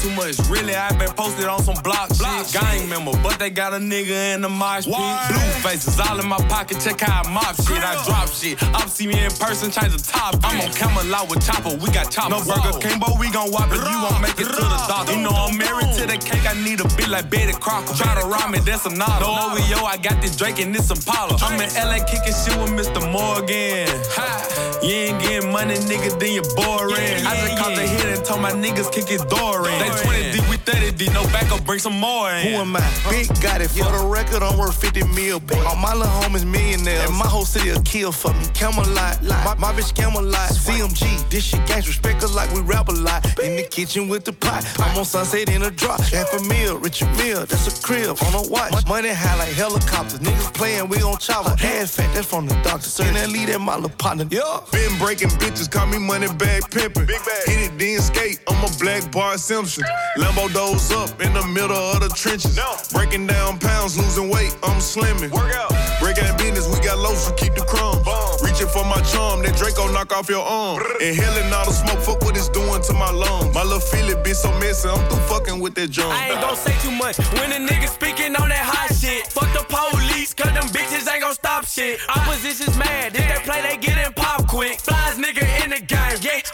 too 0.00 0.10
much. 0.16 0.38
Really, 0.48 0.74
I 0.74 0.90
been 0.96 1.12
posted 1.12 1.44
on 1.44 1.62
some 1.62 1.76
block, 1.82 2.08
shit. 2.14 2.52
Gang 2.52 2.88
member, 2.88 3.12
but 3.22 3.38
they 3.38 3.50
got 3.50 3.74
a 3.74 3.76
nigga 3.76 4.34
in 4.34 4.40
the 4.42 4.48
mosh 4.48 4.86
pit. 4.86 4.96
Blue 5.28 5.50
faces 5.60 6.00
all 6.00 6.18
in 6.18 6.26
my 6.26 6.40
pocket. 6.48 6.80
Check 6.80 7.00
how 7.00 7.22
I 7.22 7.30
mop 7.30 7.54
shit. 7.56 7.82
I 7.82 8.02
drop 8.04 8.28
shit. 8.28 8.62
Up 8.74 8.88
see 8.88 9.06
me 9.06 9.22
in 9.22 9.30
person, 9.32 9.70
change 9.70 9.92
the 9.92 10.02
top. 10.02 10.36
I'm 10.42 10.60
on 10.60 10.72
Camelot 10.72 11.28
with 11.28 11.44
Chopper. 11.44 11.76
We 11.76 11.90
got 11.90 12.10
Chopper. 12.10 12.30
No 12.30 12.40
Burger 12.40 12.78
King, 12.80 12.98
but 12.98 13.18
we 13.18 13.30
gon' 13.30 13.52
whop 13.52 13.68
it. 13.70 13.76
You 13.76 13.98
won't 14.00 14.20
make 14.22 14.40
it 14.40 14.48
to 14.48 14.64
the 14.64 14.80
doctor. 14.88 15.12
You 15.12 15.20
know 15.20 15.30
I'm 15.30 15.56
married 15.56 15.92
to 15.98 16.06
the 16.06 16.16
cake. 16.16 16.48
I 16.48 16.54
need 16.64 16.80
a 16.80 16.88
bit 16.96 17.08
like 17.08 17.28
Betty 17.28 17.52
Crocker. 17.52 17.94
Try 17.94 18.20
to 18.20 18.26
rhyme 18.26 18.52
me, 18.52 18.60
that's 18.60 18.86
a 18.86 18.90
nod. 18.90 19.20
No 19.20 19.28
OVO, 19.28 19.84
I 19.84 19.96
got 19.96 20.22
this 20.22 20.36
Drake 20.36 20.60
and 20.60 20.74
this 20.74 20.90
Impala. 20.90 21.36
I'm 21.42 21.60
in 21.60 21.68
LA 21.74 22.04
kicking 22.04 22.32
shit 22.32 22.56
with 22.56 22.72
Mr. 22.72 23.00
Morgan. 23.12 23.88
Ha. 24.16 24.80
You 24.82 25.12
ain't 25.12 25.20
getting 25.20 25.52
money, 25.52 25.74
nigga, 25.74 26.18
then 26.18 26.32
you're 26.32 26.54
boring. 26.56 27.20
I 27.26 27.36
just 27.36 27.58
caught 27.58 27.76
the 27.76 27.82
hit 27.82 28.16
and 28.16 28.24
told 28.24 28.40
my 28.40 28.52
niggas 28.52 28.90
kick 28.90 29.08
his 29.08 29.22
door 29.24 29.68
in. 29.68 29.78
They 29.78 29.89
20 29.96 30.32
deep, 30.32 30.48
we 30.48 30.56
30 30.56 30.92
deep. 30.92 31.12
No 31.12 31.24
backup, 31.24 31.64
bring 31.64 31.78
some 31.78 31.98
more 31.98 32.30
in. 32.30 32.46
Who 32.46 32.60
am 32.60 32.76
I? 32.76 32.80
Big 33.10 33.28
got 33.40 33.60
it. 33.60 33.70
For 33.70 33.84
the 33.84 34.06
record, 34.06 34.42
I'm 34.42 34.58
worth 34.58 34.80
50 34.80 35.04
mil. 35.14 35.40
Boy. 35.40 35.62
All 35.66 35.76
my 35.76 35.94
little 35.94 36.12
homies 36.20 36.44
millionaires. 36.44 37.08
And 37.08 37.18
my 37.18 37.26
whole 37.26 37.44
city 37.44 37.70
a 37.70 37.80
kill 37.82 38.12
for 38.12 38.32
me. 38.34 38.44
Camelot. 38.54 39.22
My, 39.22 39.54
my 39.58 39.72
bitch 39.72 39.94
Camelot. 39.94 40.50
CMG. 40.50 41.28
This 41.30 41.44
shit 41.44 41.66
gangs 41.66 41.86
respect 41.88 42.22
us 42.22 42.34
like 42.34 42.52
we 42.52 42.60
rap 42.60 42.88
a 42.88 42.92
lot. 42.92 43.24
In 43.40 43.56
the 43.56 43.62
kitchen 43.62 44.08
with 44.08 44.24
the 44.24 44.32
pot. 44.32 44.66
I'm 44.78 44.96
on 44.98 45.04
sunset 45.04 45.48
in 45.48 45.62
a 45.62 45.70
drop. 45.70 46.00
Half 46.00 46.32
a 46.34 46.42
meal, 46.44 46.78
Richard 46.78 47.10
Mill. 47.16 47.46
That's 47.46 47.66
a 47.66 47.82
crib 47.82 48.16
on 48.26 48.44
a 48.44 48.48
watch. 48.48 48.86
Money 48.86 49.10
high 49.10 49.36
like 49.36 49.52
helicopters. 49.52 50.20
Niggas 50.20 50.54
playing, 50.54 50.88
we 50.88 51.02
on 51.02 51.18
chopper. 51.18 51.54
Ass 51.64 51.96
fat, 51.96 52.12
that's 52.14 52.26
from 52.26 52.46
the 52.46 52.54
doctor. 52.62 52.88
Sir, 52.88 53.04
and 53.04 53.16
that 53.16 53.28
lead 53.30 53.48
that 53.48 53.60
my 53.60 53.76
little 53.76 53.90
partner. 53.90 54.26
Yeah. 54.30 54.60
Been 54.72 54.98
breaking 54.98 55.30
bitches, 55.40 55.70
call 55.70 55.86
me 55.86 55.98
money 55.98 56.26
bag 56.26 56.62
pimpin'. 56.70 57.06
Big 57.06 57.24
bag. 57.24 57.46
Hit 57.46 57.72
it, 57.72 57.78
then 57.78 58.00
skate. 58.00 58.40
I'm 58.48 58.64
a 58.64 58.68
black 58.78 59.10
bar 59.12 59.38
Simpson. 59.38 59.79
Lambo 60.16 60.52
doors 60.52 60.90
up 60.92 61.20
in 61.20 61.32
the 61.32 61.46
middle 61.46 61.76
of 61.76 62.00
the 62.00 62.08
trenches. 62.10 62.58
Breaking 62.92 63.26
down 63.26 63.58
pounds, 63.58 63.96
losing 63.98 64.28
weight, 64.28 64.56
I'm 64.62 64.80
slimming. 64.80 65.30
Work 65.30 65.54
out. 65.54 65.72
Break 66.00 66.18
out 66.18 66.38
business, 66.38 66.66
we 66.66 66.84
got 66.84 66.98
lows, 66.98 67.26
so 67.26 67.32
keep 67.34 67.54
the 67.54 67.62
crumbs. 67.62 68.04
Reaching 68.42 68.68
for 68.68 68.84
my 68.84 69.00
charm, 69.02 69.42
that 69.42 69.56
Draco 69.56 69.92
knock 69.92 70.12
off 70.12 70.28
your 70.28 70.44
arm. 70.44 70.82
Inhaling 71.00 71.52
all 71.52 71.66
the 71.66 71.72
smoke, 71.72 72.00
fuck 72.00 72.20
what 72.22 72.36
it's 72.36 72.48
doing 72.48 72.82
to 72.82 72.92
my 72.94 73.10
lungs. 73.10 73.54
My 73.54 73.62
little 73.62 73.80
feel 73.80 74.08
it 74.08 74.24
been 74.24 74.34
so 74.34 74.50
messy, 74.58 74.88
I'm 74.88 74.98
through 75.08 75.24
fucking 75.28 75.60
with 75.60 75.74
that 75.74 75.90
junk. 75.90 76.12
I 76.12 76.30
ain't 76.30 76.40
gon' 76.40 76.56
say 76.56 76.74
too 76.82 76.90
much 76.90 77.18
when 77.38 77.52
a 77.52 77.60
nigga 77.60 77.88
speaking 77.88 78.34
on 78.36 78.48
that 78.48 78.64
hot 78.64 78.94
shit. 78.96 79.26
Fuck 79.28 79.52
the 79.52 79.64
police, 79.68 80.34
cause 80.34 80.52
them 80.52 80.68
bitches 80.72 81.10
ain't 81.10 81.22
gon' 81.22 81.34
stop 81.34 81.66
shit. 81.66 82.00
Opposition's 82.08 82.76
mad, 82.76 83.14
if 83.14 83.22
they 83.22 83.40
play, 83.44 83.62
they 83.62 83.76
get 83.76 83.96
in 84.04 84.12
pop 84.14 84.46
quick. 84.48 84.80
Flies 84.80 85.16
nigga 85.16 85.44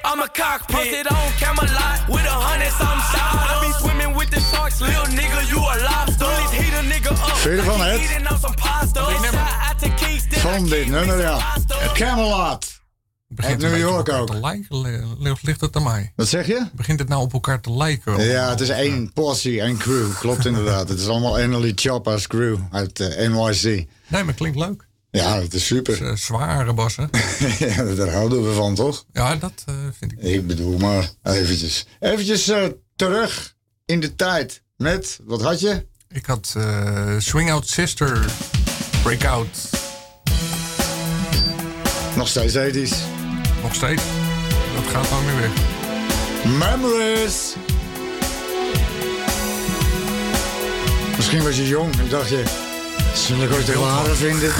I'm 0.09 0.21
a 0.21 0.29
cockpit. 0.29 0.77
Posted 0.77 1.07
on 1.09 1.33
Camelot 1.41 1.99
with 2.09 2.27
a 2.35 2.39
hundred 2.49 2.71
some 2.81 3.01
shots. 3.11 3.43
I 3.51 3.55
be 3.67 3.73
swimming 3.83 4.17
with 4.17 4.31
the 4.31 4.41
sharks, 4.41 4.81
little 4.81 5.09
nigga, 5.19 5.41
you 5.51 5.59
a 5.59 5.75
lobster. 5.89 6.31
Heat 6.55 6.75
a 6.81 6.83
nigga 6.93 7.11
up. 7.11 7.37
Vind 7.37 7.61
je 7.61 7.71
ervan, 7.71 7.79
Kingston, 9.97 10.41
Van 10.41 10.69
dit 10.69 10.87
nummer, 10.87 11.21
ja. 11.21 11.57
Camelot. 11.95 12.75
Uit 13.37 13.59
New 13.59 13.79
York 13.79 14.09
ook. 14.09 14.27
Te 14.27 14.41
lijken, 14.41 15.39
ligt 15.43 15.61
het 15.61 15.77
aan 15.77 15.83
mij? 15.83 16.13
Wat 16.17 16.29
zeg 16.29 16.47
je? 16.47 16.67
Begint 16.73 16.99
het 16.99 17.09
nou 17.09 17.23
op 17.23 17.33
elkaar 17.33 17.61
te 17.61 17.73
lijken? 17.73 18.25
Ja, 18.25 18.51
het 18.51 18.61
is 18.61 18.69
één 18.69 19.13
posse, 19.13 19.61
één 19.61 19.77
crew. 19.77 20.19
Klopt 20.19 20.47
inderdaad. 20.47 20.89
Het 20.89 20.99
is 20.99 21.09
allemaal 21.09 21.39
Emily 21.39 21.73
Choppa's 21.75 22.27
crew 22.27 22.59
uit 22.71 23.01
eh, 23.01 23.29
NYC. 23.29 23.89
Nee, 24.09 24.25
maar 24.25 24.35
klinkt 24.35 24.59
leuk. 24.59 24.86
Ja, 25.17 25.41
het 25.41 25.55
is 25.55 25.67
super. 25.67 26.07
Eh, 26.07 26.17
zware 26.17 26.73
bassen. 26.73 27.11
ja, 27.59 27.83
daar 27.83 28.11
houden 28.11 28.49
we 28.49 28.53
van, 28.53 28.75
toch? 28.75 29.05
Ja, 29.13 29.37
dat 29.37 29.63
eh, 29.67 29.75
vind 29.99 30.13
ik. 30.13 30.23
Ik 30.23 30.47
bedoel 30.47 30.79
maar 30.79 31.11
eventjes. 31.23 31.87
Eventjes 32.01 32.49
eh, 32.49 32.65
terug 32.97 33.55
in 33.85 34.01
de 34.01 34.17
tijd. 34.17 34.63
Met, 34.77 35.19
wat 35.25 35.43
had 35.43 35.61
je? 35.61 35.87
Ik 36.09 36.27
had 36.27 36.57
Swing 37.19 37.51
Out 37.51 37.69
Sister, 37.69 38.25
Breakout. 39.03 39.71
Nog 42.17 42.29
steeds 42.29 42.55
ethisch. 42.55 42.97
Nog 43.63 43.75
steeds. 43.75 44.03
Dat 44.75 44.85
gaat 44.93 45.11
nou 45.11 45.25
weer 45.25 45.41
weg. 45.41 45.51
Memories. 46.59 47.55
Misschien 51.17 51.43
was 51.43 51.57
je 51.57 51.67
jong 51.67 51.99
en 51.99 52.09
dacht 52.09 52.29
je... 52.29 52.66
Ik 53.25 53.53
ooit 53.53 53.67
de 53.67 53.79
ware 53.79 54.15
vinden? 54.15 54.53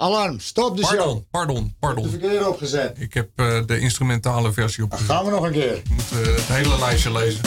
Alarm, 0.00 0.38
stop 0.40 0.76
de 0.76 0.84
show. 0.84 0.96
Pardon, 0.96 1.26
pardon, 1.30 1.74
pardon. 1.78 2.02
De 2.02 2.10
verkeerde 2.10 2.48
opgezet. 2.48 3.00
Ik 3.00 3.14
heb 3.14 3.28
eh, 3.34 3.60
de 3.66 3.78
instrumentale 3.78 4.52
versie 4.52 4.84
opgezet. 4.84 5.06
Gaan 5.06 5.24
we 5.24 5.30
nog 5.30 5.44
een 5.44 5.52
keer. 5.52 5.76
Ik 5.76 5.88
moet 5.88 6.10
eh, 6.12 6.34
het 6.34 6.46
hele 6.46 6.78
lijstje 6.78 7.12
lezen. 7.12 7.40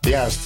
Juist. 0.00 0.38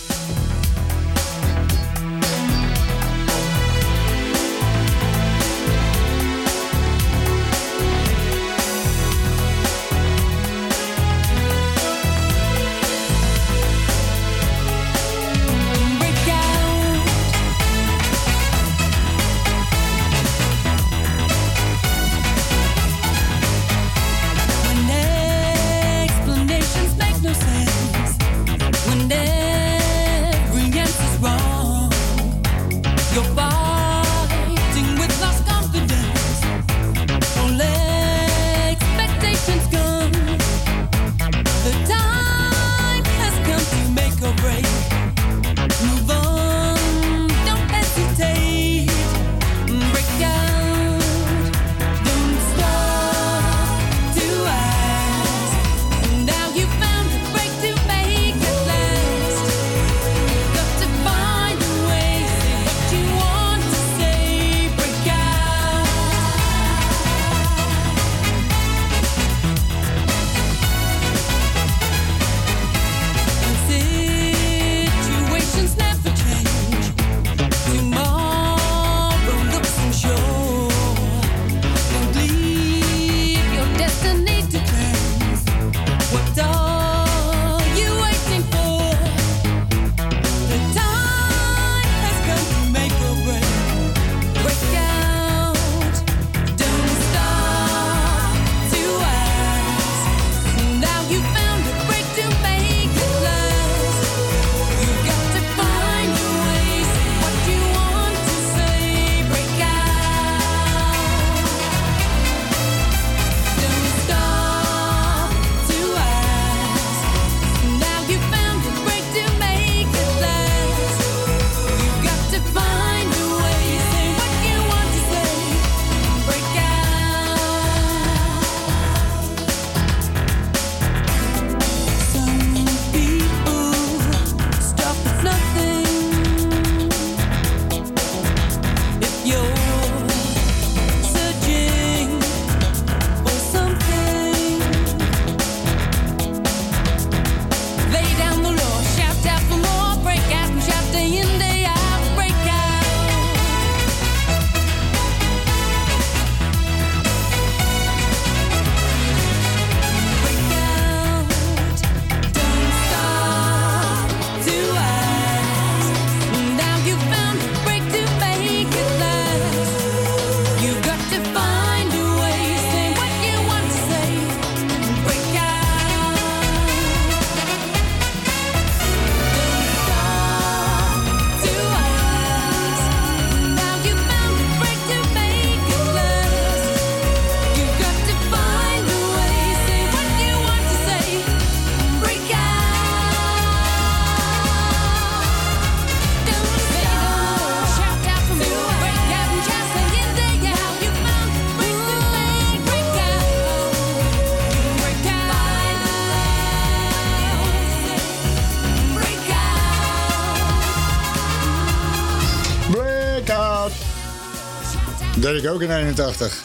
Deed 215.21 215.43
ik 215.45 215.51
ook 215.51 215.63
in 215.63 215.71
81. 215.71 216.43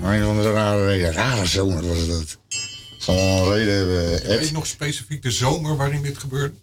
Maar 0.00 0.14
een 0.14 0.24
van 0.24 0.42
de 0.42 0.52
rare 0.52 0.86
reden. 0.86 1.12
Rare 1.12 1.46
zomer 1.46 1.86
was 1.88 2.06
dat. 2.06 2.38
Zal 2.98 3.14
een 3.16 3.52
reden 3.54 3.74
hebben. 3.76 4.28
Weet 4.28 4.46
je 4.46 4.52
nog 4.52 4.66
specifiek 4.66 5.22
de 5.22 5.30
zomer 5.30 5.76
waarin 5.76 6.02
dit 6.02 6.18
gebeurde? 6.18 6.54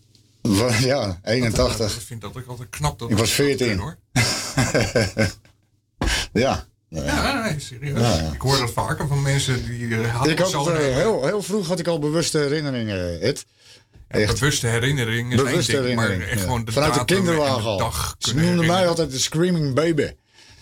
Ja, 0.79 1.19
81. 1.23 1.95
Ik 1.95 2.01
vind 2.01 2.21
dat 2.21 2.37
ook 2.37 2.47
altijd 2.47 2.69
knap. 2.69 2.99
Dat 2.99 3.09
Ik 3.09 3.17
was 3.17 3.27
dat 3.27 3.35
14. 3.35 3.67
kan, 3.67 3.77
hoor. 3.77 3.97
ja. 6.43 6.65
Ja, 6.89 7.43
nee, 7.49 7.59
serieus. 7.59 7.99
Ja, 7.99 8.15
ja. 8.15 8.31
Ik 8.31 8.41
hoor 8.41 8.57
dat 8.57 8.71
vaker 8.71 9.07
van 9.07 9.21
mensen 9.21 9.65
die 9.65 9.95
eh, 9.95 10.15
hadden 10.15 10.31
Ik 10.31 10.39
had 10.39 10.65
het, 10.65 10.75
eh, 10.75 10.95
heel, 10.95 11.25
heel 11.25 11.41
vroeg 11.43 11.67
had 11.67 11.79
ik 11.79 11.87
al 11.87 11.99
bewuste 11.99 12.37
herinneringen, 12.37 13.21
Ed. 13.21 13.45
Echt. 14.07 14.39
bewuste 14.39 14.67
herinnering 14.67 15.31
is 15.31 15.37
Bewuste 15.37 15.73
één 15.73 15.83
ding, 15.83 15.95
maar 15.95 16.05
herinnering. 16.05 16.35
echt 16.35 16.41
ja. 16.41 16.45
gewoon 16.47 16.65
de 16.65 16.71
Vanuit 16.71 16.93
de 16.93 17.05
kinderwagen 17.05 17.77
de 17.77 17.83
al. 17.83 17.93
Ze 18.17 18.35
noemden 18.35 18.65
mij 18.65 18.87
altijd 18.87 19.11
de 19.11 19.19
Screaming 19.19 19.73
Baby. 19.73 20.11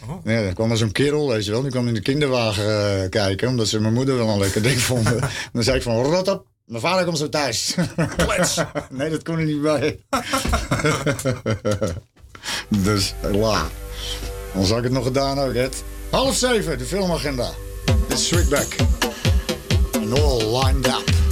Oh. 0.10 0.20
Ja, 0.24 0.44
dan 0.44 0.54
kwam 0.54 0.72
er 0.72 0.78
zo'n 0.78 0.92
kerel, 0.92 1.28
weet 1.28 1.46
je 1.46 1.52
wel. 1.52 1.62
Die 1.62 1.72
kwam 1.72 1.88
in 1.88 1.94
de 1.94 2.02
kinderwagen 2.02 3.02
eh, 3.04 3.10
kijken, 3.10 3.48
omdat 3.48 3.68
ze 3.68 3.80
mijn 3.80 3.94
moeder 3.94 4.18
wel 4.18 4.30
een 4.30 4.40
lekker 4.40 4.62
ding 4.62 4.80
vonden. 4.80 5.22
En 5.22 5.30
dan 5.54 5.64
zei 5.64 5.78
ik 5.78 5.84
van, 5.84 6.04
rot 6.04 6.28
op, 6.28 6.46
mijn 6.66 6.82
vader 6.82 7.06
komt 7.06 7.18
zo 7.18 7.30
thuis. 7.30 7.76
nee, 8.90 9.10
dat 9.10 9.24
kon 9.24 9.38
er 9.38 9.46
niet 9.46 9.62
bij. 9.62 10.00
dus, 12.84 13.14
la. 13.32 13.68
Dan 14.54 14.66
zou 14.66 14.78
ik 14.78 14.84
het 14.84 14.94
nog 14.94 15.04
gedaan 15.04 15.40
ook, 15.40 15.54
Ed. 15.54 15.84
Half 16.10 16.36
zeven, 16.36 16.78
de 16.78 16.86
filmagenda. 16.86 17.50
Is 18.08 18.28
Switchback. 18.28 18.76
And 19.94 20.20
all 20.20 20.64
lined 20.64 20.88
up. 20.88 21.25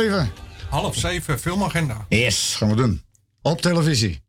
Zeven. 0.00 0.32
Half 0.68 0.96
zeven, 0.96 1.38
filmagenda. 1.38 2.06
Yes, 2.08 2.54
gaan 2.58 2.68
we 2.68 2.76
doen. 2.76 3.02
Op 3.42 3.60
televisie. 3.60 4.22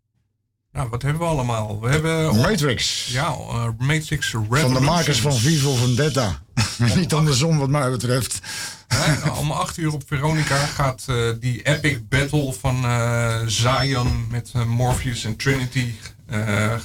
Nou, 0.71 0.89
wat 0.89 1.01
hebben 1.01 1.21
we 1.21 1.27
allemaal? 1.27 1.81
We 1.81 1.89
hebben... 1.89 2.35
Matrix. 2.35 3.07
Ja, 3.11 3.27
eh, 3.27 3.67
Matrix 3.77 4.31
Revolutions. 4.31 4.61
Van 4.61 4.73
de 4.73 4.79
makers 4.79 5.21
van 5.21 5.33
Vivo 5.33 5.75
Vendetta. 5.75 6.41
Niet 6.95 7.13
andersom 7.13 7.57
wat 7.57 7.69
mij 7.69 7.89
betreft. 7.89 8.39
Hè, 8.87 9.29
om 9.29 9.51
acht 9.51 9.77
uur 9.77 9.93
op 9.93 10.03
Veronica 10.05 10.65
gaat 10.65 11.05
eh, 11.07 11.15
die 11.39 11.61
epic 11.61 11.99
battle 12.09 12.53
van 12.53 12.83
eh, 12.83 13.39
Zion 13.45 14.27
met 14.29 14.53
Morpheus 14.67 15.23
en 15.23 15.35
Trinity 15.35 15.93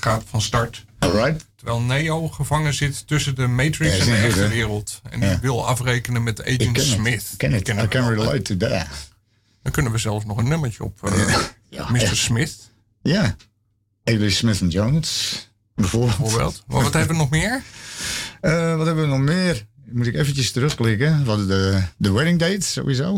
gaat 0.01 0.23
van 0.27 0.41
start. 0.41 0.85
Alright. 0.99 1.48
Terwijl 1.59 1.81
Neo 1.81 2.29
gevangen 2.29 2.75
zit 2.75 3.07
tussen 3.07 3.35
de 3.35 3.47
Matrix 3.47 3.97
Ja, 3.97 4.01
en 4.03 4.07
de 4.11 4.17
echte 4.17 4.49
wereld. 4.49 5.01
En 5.11 5.21
die 5.21 5.37
wil 5.41 5.67
afrekenen 5.67 6.23
met 6.23 6.39
Ik 6.39 6.61
Agent 6.61 6.73
ken 6.77 6.85
Smith. 6.87 7.29
het. 7.29 7.37
Ken 7.37 7.53
het. 7.53 7.69
I 7.69 7.89
can 7.89 8.09
relate 8.09 8.43
to 8.43 8.57
that. 8.57 8.87
Dan 9.63 9.73
kunnen 9.73 9.93
we 9.93 9.99
zelfs 9.99 10.25
nog 10.25 10.37
een 10.37 10.49
nummertje 10.49 10.85
op 10.85 10.99
eh, 11.71 11.91
Mr. 11.91 12.17
Smith. 12.17 12.57
Ja. 13.03 13.37
Avery 14.05 14.31
Smith 14.31 14.61
en 14.61 14.69
Jones. 14.69 15.49
Bijvoorbeeld. 15.75 16.19
Bijvoorbeeld. 16.19 16.63
Maar 16.67 16.83
wat 16.83 16.93
hebben 16.93 17.13
we 17.17 17.23
nog 17.23 17.31
meer? 17.31 17.63
Eh, 18.41 18.77
wat 18.77 18.87
hebben 18.87 19.05
we 19.05 19.11
nog 19.11 19.21
meer? 19.21 19.67
Moet 19.85 20.07
ik 20.07 20.15
eventjes 20.15 20.51
terugklikken. 20.53 21.25
Wat 21.25 21.49
de, 21.49 21.83
de 21.97 22.13
wedding 22.13 22.39
date 22.39 22.61
sowieso. 22.67 23.17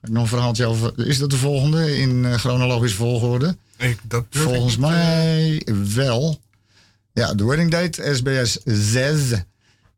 Heb 0.00 0.10
ik 0.10 0.10
nog 0.10 0.22
een 0.22 0.28
verhaaltje 0.28 0.66
over. 0.66 1.06
Is 1.08 1.18
dat 1.18 1.30
de 1.30 1.36
volgende 1.36 1.98
in 1.98 2.24
eh, 2.24 2.34
chronologische 2.34 2.96
volgorde? 2.96 3.56
Ik, 3.76 3.98
dat 4.02 4.32
durf 4.32 4.44
ik 4.44 4.50
Volgens 4.50 4.76
niet, 4.76 4.86
mij 4.86 5.62
wel. 5.94 6.40
Ja, 7.16 7.34
de 7.34 7.44
wedding 7.44 7.70
date, 7.70 8.14
SBS 8.14 8.58
6. 8.64 9.44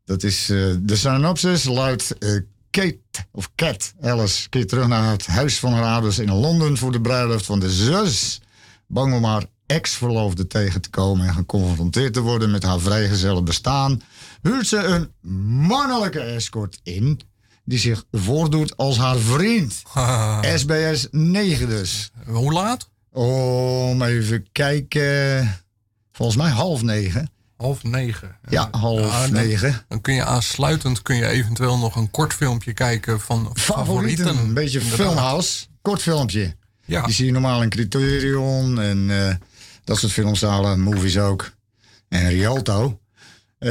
Dat 0.04 0.22
is 0.22 0.50
eh, 0.50 0.58
de 0.80 0.96
synopsis 0.96 1.64
luidt 1.64 2.18
eh, 2.18 2.30
Kate, 2.70 2.98
of 3.32 3.50
Cat 3.54 3.94
Alice, 4.00 4.48
keert 4.48 4.68
terug 4.68 4.86
naar 4.86 5.10
het 5.10 5.26
huis 5.26 5.58
van 5.58 5.72
haar 5.72 5.92
ouders 5.92 6.18
in 6.18 6.32
Londen 6.32 6.76
voor 6.76 6.92
de 6.92 7.00
bruiloft 7.00 7.46
van 7.46 7.60
de 7.60 7.70
zus. 7.70 8.40
Bang 8.86 9.14
om 9.14 9.24
haar 9.24 9.44
ex-verloofde 9.66 10.46
tegen 10.46 10.80
te 10.80 10.90
komen 10.90 11.26
en 11.26 11.34
geconfronteerd 11.34 12.12
te 12.12 12.20
worden 12.20 12.50
met 12.50 12.62
haar 12.62 12.80
vrijgezelle 12.80 13.42
bestaan, 13.42 14.02
huurt 14.42 14.66
ze 14.66 14.76
een 14.76 15.30
mannelijke 15.66 16.20
escort 16.20 16.80
in 16.82 17.20
die 17.64 17.78
zich 17.78 18.04
voordoet 18.12 18.76
als 18.76 18.96
haar 18.96 19.18
vriend. 19.18 19.82
SBS 20.60 21.08
9 21.10 21.68
dus. 21.68 22.10
Hoe 22.26 22.52
laat? 22.52 22.88
Om 23.12 24.02
even 24.02 24.46
kijken. 24.52 25.66
Volgens 26.18 26.38
mij 26.38 26.50
half 26.50 26.82
negen. 26.82 27.30
Half 27.56 27.82
negen. 27.82 28.36
Ja, 28.48 28.68
half 28.70 29.00
Ja, 29.00 29.20
dan- 29.22 29.32
negen. 29.32 29.84
Dan 29.88 30.00
kun 30.00 30.14
je 30.14 30.24
aansluitend 30.24 31.02
kun 31.02 31.16
je 31.16 31.26
eventueel 31.26 31.78
nog 31.78 31.96
een 31.96 32.10
kort 32.10 32.34
filmpje 32.34 32.72
kijken 32.72 33.20
van 33.20 33.50
favorieten. 33.54 34.24
Favorieten. 34.24 34.38
Een 34.48 34.54
beetje 34.54 34.80
filmhouse. 34.80 35.66
Kort 35.82 36.02
filmpje. 36.02 36.56
Ja. 36.84 37.02
Die 37.04 37.14
zie 37.14 37.26
je 37.26 37.32
normaal 37.32 37.62
in 37.62 37.68
Criterion 37.68 38.80
en 38.80 39.10
eh, 39.10 39.34
dat 39.84 39.98
soort 39.98 40.12
filmzalen, 40.12 40.80
movies 40.80 41.18
ook. 41.18 41.50
En 42.08 42.28
Rialto. 42.28 42.98
Eh, 43.58 43.70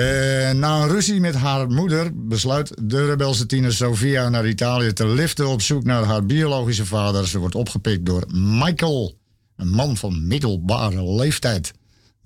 na 0.52 0.82
een 0.82 0.88
ruzie 0.88 1.20
met 1.20 1.36
haar 1.36 1.68
moeder 1.70 2.28
besluit 2.28 2.72
de 2.82 3.06
rebelse 3.06 3.46
tiener 3.46 3.74
Sofia 3.74 4.30
naar 4.30 4.48
Italië 4.48 4.94
te 4.94 5.08
liften 5.08 5.48
op 5.48 5.62
zoek 5.62 5.84
naar 5.84 6.04
haar 6.04 6.26
biologische 6.26 6.86
vader. 6.86 7.28
Ze 7.28 7.38
wordt 7.40 7.56
opgepikt 7.56 8.06
door 8.06 8.24
Michael, 8.34 9.18
een 9.56 9.70
man 9.70 9.98
van 9.98 10.28
middelbare 10.28 11.04
leeftijd. 11.14 11.74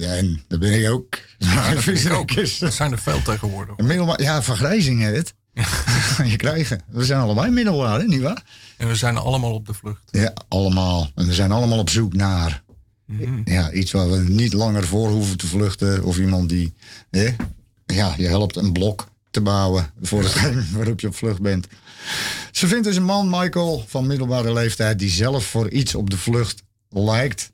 Ja, 0.01 0.15
en 0.15 0.43
dat 0.47 0.59
ben 0.59 0.81
ik 0.83 0.89
ook. 0.89 1.19
Ja, 1.37 1.73
dat 1.73 1.85
ik 1.85 2.11
ook. 2.13 2.31
Er 2.31 2.71
zijn 2.71 2.91
er 2.91 2.99
veel 2.99 3.21
tegenwoordig. 3.21 3.77
Middelbaar, 3.77 4.21
ja, 4.21 4.43
vergrijzing 4.43 5.01
hè, 5.01 5.11
het. 5.11 5.33
je 6.31 6.35
krijgen. 6.35 6.81
We 6.87 7.05
zijn 7.05 7.19
allebei 7.19 7.51
middelbaar, 7.51 7.99
hè, 7.99 8.05
nietwaar? 8.05 8.43
En 8.77 8.87
we 8.87 8.95
zijn 8.95 9.17
allemaal 9.17 9.53
op 9.53 9.65
de 9.65 9.73
vlucht. 9.73 10.01
Ja, 10.11 10.33
allemaal. 10.47 11.11
En 11.15 11.27
we 11.27 11.33
zijn 11.33 11.51
allemaal 11.51 11.79
op 11.79 11.89
zoek 11.89 12.13
naar 12.13 12.63
Mhm. 13.05 13.41
ja, 13.45 13.71
iets 13.71 13.91
waar 13.91 14.11
we 14.11 14.17
niet 14.17 14.53
langer 14.53 14.87
voor 14.87 15.09
hoeven 15.09 15.37
te 15.37 15.47
vluchten. 15.47 16.03
Of 16.03 16.17
iemand 16.17 16.49
die 16.49 16.73
hè, 17.09 17.35
ja, 17.85 18.13
je 18.17 18.27
helpt 18.27 18.55
een 18.55 18.71
blok 18.71 19.07
te 19.31 19.41
bouwen 19.41 19.93
voor 20.01 20.23
hetgeen 20.23 20.65
waarop 20.73 20.99
je 20.99 21.07
op 21.07 21.15
vlucht 21.15 21.41
bent. 21.41 21.67
Ze 22.51 22.67
vindt 22.67 22.83
dus 22.83 22.95
een 22.95 23.03
man, 23.03 23.29
Michael, 23.29 23.83
van 23.87 24.07
middelbare 24.07 24.53
leeftijd, 24.53 24.99
die 24.99 25.09
zelf 25.09 25.45
voor 25.45 25.69
iets 25.69 25.95
op 25.95 26.09
de 26.09 26.17
vlucht 26.17 26.63
lijkt 26.89 27.51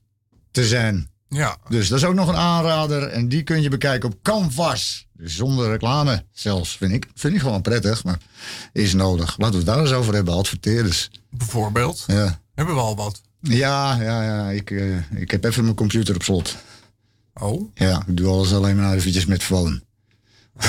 te 0.51 0.65
zijn. 0.65 1.09
Ja. 1.29 1.57
Dus 1.69 1.87
dat 1.87 1.97
is 1.97 2.05
ook 2.05 2.13
nog 2.13 2.27
een 2.27 2.35
aanrader 2.35 3.03
en 3.07 3.29
die 3.29 3.43
kun 3.43 3.61
je 3.61 3.69
bekijken 3.69 4.09
op 4.09 4.17
Canvas. 4.21 5.07
Dus 5.13 5.35
zonder 5.35 5.69
reclame 5.69 6.23
zelfs, 6.31 6.77
vind 6.77 6.91
ik. 6.93 7.07
Vind 7.15 7.33
ik 7.33 7.39
gewoon 7.41 7.61
prettig, 7.61 8.03
maar 8.03 8.17
is 8.73 8.93
nodig. 8.93 9.37
Laten 9.37 9.51
we 9.51 9.57
het 9.57 9.65
daar 9.65 9.79
eens 9.79 9.91
over 9.91 10.13
hebben, 10.13 10.33
adverteerders. 10.33 11.09
Bijvoorbeeld. 11.29 12.03
Ja. 12.07 12.39
Hebben 12.55 12.75
we 12.75 12.81
al 12.81 12.95
wat? 12.95 13.21
Ja, 13.41 14.01
ja, 14.01 14.23
ja. 14.23 14.49
Ik, 14.49 14.71
eh, 14.71 15.11
ik 15.11 15.31
heb 15.31 15.43
even 15.43 15.63
mijn 15.63 15.75
computer 15.75 16.15
op 16.15 16.23
slot. 16.23 16.55
Oh? 17.33 17.69
Ja, 17.73 18.03
ik 18.07 18.17
doe 18.17 18.27
alles 18.27 18.53
alleen 18.53 18.75
maar 18.75 18.93
eventjes 18.95 19.25
met 19.25 19.43
phone. 19.43 19.81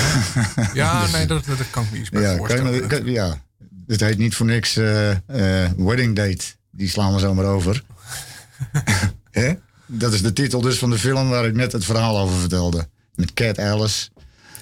Ja, 0.73 1.07
nee, 1.11 1.25
dat, 1.27 1.45
dat 1.45 1.69
kan 1.69 1.83
ik 1.83 1.91
me 1.91 1.97
iets 1.97 2.09
bij 2.09 2.21
Ja, 2.21 2.27
kan 2.27 2.37
voorstellen. 2.37 2.71
me- 2.81 2.87
kan- 2.87 3.05
ja, 3.05 3.41
het 3.87 3.99
heet 3.99 4.17
niet 4.17 4.35
voor 4.35 4.45
niks 4.45 4.75
eh, 4.77 5.09
eh, 5.11 5.71
Wedding 5.77 6.15
Date. 6.15 6.45
Die 6.71 6.89
slaan 6.89 7.13
we 7.13 7.19
zomaar 7.19 7.45
over. 7.45 7.83
Hè? 9.31 9.53
Dat 9.91 10.13
is 10.13 10.21
de 10.21 10.33
titel 10.33 10.61
dus 10.61 10.77
van 10.77 10.89
de 10.89 10.97
film 10.97 11.29
waar 11.29 11.45
ik 11.45 11.55
net 11.55 11.71
het 11.71 11.85
verhaal 11.85 12.19
over 12.19 12.35
vertelde. 12.39 12.87
Met 13.15 13.33
Cat 13.33 13.59
Alice. 13.59 14.09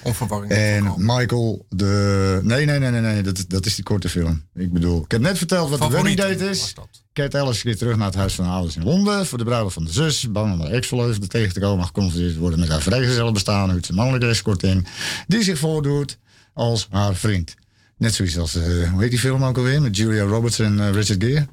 Onverwarring. 0.02 0.52
En 0.52 0.94
Michael, 0.96 1.66
de... 1.68 2.40
Nee, 2.42 2.64
nee, 2.64 2.78
nee, 2.78 2.90
nee, 2.90 3.00
nee. 3.00 3.22
Dat, 3.22 3.44
dat 3.48 3.66
is 3.66 3.74
die 3.74 3.84
korte 3.84 4.08
film. 4.08 4.42
Ik 4.54 4.72
bedoel, 4.72 5.02
ik 5.04 5.10
heb 5.10 5.20
net 5.20 5.38
verteld 5.38 5.70
wat 5.70 5.80
de 5.80 5.88
wedding 5.88 6.16
date 6.16 6.50
is. 6.50 6.74
Cat 7.12 7.34
Alice 7.34 7.62
keert 7.62 7.78
terug 7.78 7.96
naar 7.96 8.06
het 8.06 8.14
huis 8.14 8.34
van 8.34 8.44
haar 8.44 8.54
ouders 8.54 8.76
in 8.76 8.84
Londen... 8.84 9.26
voor 9.26 9.38
de 9.38 9.44
bruiloft 9.44 9.74
van 9.74 9.84
de 9.84 9.92
zus. 9.92 10.30
Bang 10.30 10.52
om 10.52 10.60
haar 10.60 10.70
ex-verloofde 10.70 11.26
tegen 11.26 11.52
te 11.52 11.60
komen... 11.60 11.86
geconfronteerd 11.86 12.32
te 12.32 12.38
worden 12.38 12.58
met 12.58 12.68
haar 12.68 12.82
vrijgezellen 12.82 13.32
bestaan... 13.32 13.68
ze 13.70 13.88
een 13.88 13.94
mannelijke 13.94 14.28
escort 14.28 14.62
in... 14.62 14.86
die 15.26 15.42
zich 15.42 15.58
voordoet 15.58 16.18
als 16.52 16.88
haar 16.90 17.14
vriend. 17.14 17.54
Net 17.96 18.14
zoiets 18.14 18.38
als... 18.38 18.54
eh, 18.54 18.90
hoe 18.90 19.02
heet 19.02 19.10
die 19.10 19.18
film 19.18 19.44
ook 19.44 19.56
alweer? 19.56 19.82
Met 19.82 19.96
Julia 19.96 20.24
Roberts 20.24 20.58
en 20.58 20.80
eh, 20.80 20.90
Richard 20.90 21.24
Gere. 21.24 21.46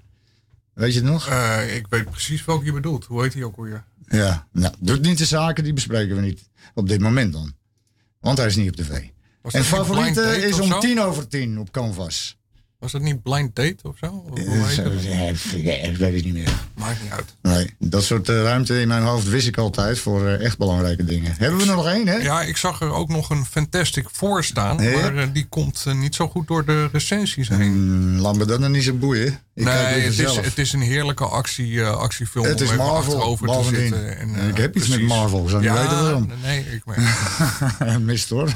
Weet 0.76 0.94
je 0.94 1.00
het 1.02 1.10
nog? 1.10 1.28
Eh, 1.28 1.76
ik 1.76 1.86
weet 1.90 2.10
precies 2.12 2.46
welke 2.46 2.66
je 2.66 2.72
bedoelt. 2.74 3.06
Hoe 3.06 3.22
heet 3.24 3.32
die 3.32 3.46
ook 3.46 3.58
alweer? 3.58 3.84
Ja, 4.08 4.48
nou, 4.52 4.74
doet 4.80 5.02
niet 5.02 5.18
de 5.18 5.26
zaken, 5.26 5.64
die 5.64 5.74
bespreken 5.74 6.16
we 6.16 6.22
niet. 6.22 6.50
Op 6.74 6.88
dit 6.88 7.00
moment 7.00 7.34
dan. 7.34 7.54
Want 8.20 8.38
hij 8.38 8.48
is 8.48 8.56
niet 8.56 8.70
op 8.70 8.76
tv. 8.76 8.90
En 9.52 9.64
favoriete 9.64 10.22
is 10.48 10.60
om 10.60 10.80
tien 10.80 11.02
over 11.02 11.28
tien 11.28 11.60
op 11.60 11.72
Canvas. 11.72 12.38
Was 12.80 12.92
dat 12.92 13.02
niet 13.02 13.24
Blind 13.24 13.56
Date 13.56 13.78
of 13.84 13.98
zo? 13.98 14.26
Of 14.30 14.40
Eh, 14.40 14.68
zo- 14.68 14.92
ja, 15.02 15.22
ik- 15.84 15.98
weet 15.98 16.14
het 16.16 16.24
niet 16.26 16.34
meer. 16.34 16.54
Maakt 16.76 17.02
niet 17.02 17.12
uit. 17.12 17.36
Nee, 17.42 17.76
dat 17.80 18.04
soort 18.04 18.30
eh, 18.30 18.42
ruimte 18.42 18.82
in 18.82 18.88
mijn 18.88 19.04
hoofd 19.04 19.30
wist 19.30 19.48
ik 19.48 19.58
altijd 19.58 20.00
voor 20.00 20.28
echt 20.28 20.58
belangrijke 20.58 21.04
dingen. 21.06 21.34
Hebben 21.38 21.60
we 21.60 21.66
er 21.70 21.76
nog 21.76 21.88
één, 21.88 22.08
hè? 22.08 22.16
Ja, 22.16 22.42
ik 22.42 22.58
zag 22.58 22.82
er 22.82 22.92
ook 22.94 23.10
nog 23.10 23.30
een 23.30 23.46
Fantastic 23.46 24.08
Four 24.12 24.44
staan. 24.44 24.76
Maar 24.76 25.34
die 25.34 25.46
komt 25.46 25.86
niet 25.96 26.16
zo 26.16 26.28
goed 26.28 26.48
door 26.48 26.66
de 26.66 26.88
recensies 26.92 27.50
heen. 27.50 27.60
Hmm, 27.72 28.18
laat 28.18 28.36
me 28.36 28.46
dat 28.46 28.60
nog 28.60 28.70
niet 28.70 28.84
zo 28.84 28.94
boeien. 28.94 29.40
Ik 29.56 29.64
nee, 29.64 29.76
het 29.76 30.20
is, 30.20 30.36
het 30.36 30.58
is 30.58 30.74
een 30.74 30.82
heerlijke 30.82 31.26
actie, 31.26 31.82
eh, 31.82 31.98
actiefilm 31.98 32.46
Het 32.46 32.56
om 32.56 32.64
is 32.64 32.72
even 32.72 32.86
Marvel, 32.86 33.14
achterover 33.14 33.48
te 33.48 33.76
zitten. 33.76 34.18
En, 34.18 34.30
En 34.30 34.40
eh, 34.40 34.48
ik 34.48 34.58
heb 34.58 34.76
iets 34.76 34.88
met. 34.88 35.02
Marvel, 35.02 35.44
ik 35.44 35.50
zou 35.50 35.62
niet 35.62 35.72
ja, 35.72 35.82
weten 35.82 36.02
waarom. 36.02 36.30
Nee, 36.42 36.60
ik 36.60 36.84
weet 36.86 38.00
Mist 38.06 38.30
hoor. 38.30 38.50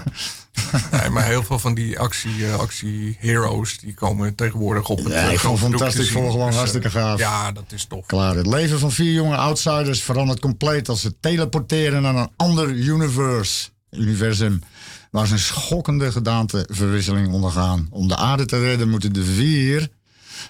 nee, 0.91 1.09
maar 1.09 1.25
heel 1.25 1.43
veel 1.43 1.59
van 1.59 1.73
die 1.73 1.99
actie, 1.99 2.45
eh, 2.45 2.59
actie-heroes 2.59 3.77
die 3.77 3.93
komen 3.93 4.35
tegenwoordig 4.35 4.89
op 4.89 4.97
het 4.97 5.13
Ja, 5.13 5.29
ik 5.29 5.39
vond 5.39 5.59
zien. 5.59 6.05
Four 6.05 6.31
gewoon 6.31 6.47
Dus, 6.47 6.55
hartstikke 6.55 6.89
gaaf. 6.89 7.19
Ja, 7.19 7.51
dat 7.51 7.71
is 7.71 7.85
tof. 7.85 8.05
Klaar. 8.05 8.35
Het 8.35 8.47
leven 8.47 8.79
van 8.79 8.91
vier 8.91 9.13
jonge 9.13 9.35
outsiders 9.35 10.03
verandert 10.03 10.39
compleet 10.39 10.89
als 10.89 11.01
ze 11.01 11.19
teleporteren 11.19 12.01
naar 12.01 12.15
een 12.15 12.31
ander 12.35 12.69
universe, 12.69 13.69
universum. 13.91 14.61
Waar 15.11 15.27
ze 15.27 15.33
een 15.33 15.39
schokkende 15.39 16.11
gedaanteverwisseling 16.11 17.33
ondergaan. 17.33 17.87
Om 17.89 18.07
de 18.07 18.15
aarde 18.15 18.45
te 18.45 18.59
redden 18.59 18.89
moeten 18.89 19.13
de 19.13 19.23
vier 19.23 19.89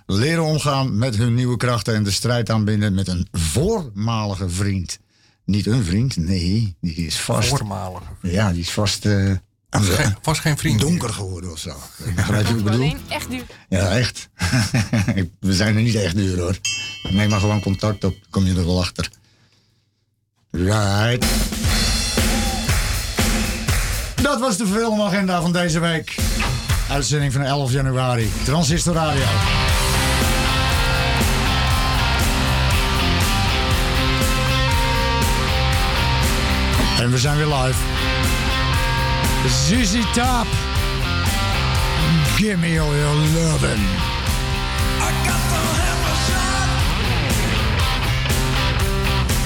leren 0.06 0.44
omgaan 0.44 0.98
met 0.98 1.16
hun 1.16 1.34
nieuwe 1.34 1.58
krachten 1.58 1.96
en 1.96 2.04
de 2.04 2.12
strijd 2.12 2.50
aanbinden 2.50 2.94
met 2.94 3.08
een 3.08 3.28
voormalige 3.32 4.50
vriend. 4.50 5.00
Niet 5.46 5.66
een 5.66 5.84
vriend, 5.84 6.18
nee, 6.18 6.76
die 6.82 6.96
is 6.96 7.20
vast. 7.20 7.50
Voormalige 7.50 8.04
Ja, 8.22 8.52
die 8.52 8.62
is 8.62 8.72
vast. 8.72 9.06
eh, 9.06 9.32
Vast 9.70 9.90
geen, 9.90 10.16
vast 10.22 10.42
geen 10.42 10.58
vriend. 10.58 10.80
Donker 10.80 11.10
geworden 11.14 11.52
of 11.52 11.60
zo. 11.60 11.74
Begrijp 12.16 12.48
je 12.48 12.52
wat 12.54 12.58
ik 12.58 12.64
bedoel? 12.64 12.80
Alleen 12.82 12.98
echt 13.10 13.30
duur. 13.30 13.44
Ja, 13.70 13.98
echt. 13.98 14.30
We 15.40 15.54
zijn 15.54 15.76
er 15.76 15.82
niet 15.82 15.96
echt 15.96 16.16
duur 16.16 16.40
hoor. 16.40 16.58
Neem 17.10 17.30
maar 17.30 17.40
gewoon 17.40 17.62
contact 17.62 18.04
op, 18.04 18.16
kom 18.30 18.46
je 18.46 18.56
er 18.56 18.66
wel 18.66 18.80
achter. 18.80 19.10
Right. 20.52 21.26
Dat 24.22 24.40
was 24.40 24.58
de 24.58 24.68
filmagenda 24.68 25.42
van 25.42 25.52
deze 25.54 25.80
week. 25.80 26.16
Uitzending 26.90 27.34
van 27.34 27.42
11 27.42 27.72
januari. 27.72 28.30
Transistor 28.44 28.94
Radio. 28.94 29.24
En 37.00 37.12
we 37.12 37.18
zijn 37.18 37.38
weer 37.38 37.48
live. 37.48 37.80
ZZ 39.48 40.12
Top. 40.14 40.48
Give 42.38 42.58
me 42.58 42.80
all 42.80 42.96
your 42.96 43.16
lovin'. 43.16 43.88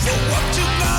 That's 0.06 0.93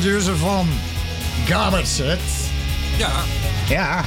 producer 0.00 0.36
van 0.36 0.68
Garbage 1.46 1.86
Set. 1.86 2.20
Ja. 2.98 3.24
Ja, 3.68 4.04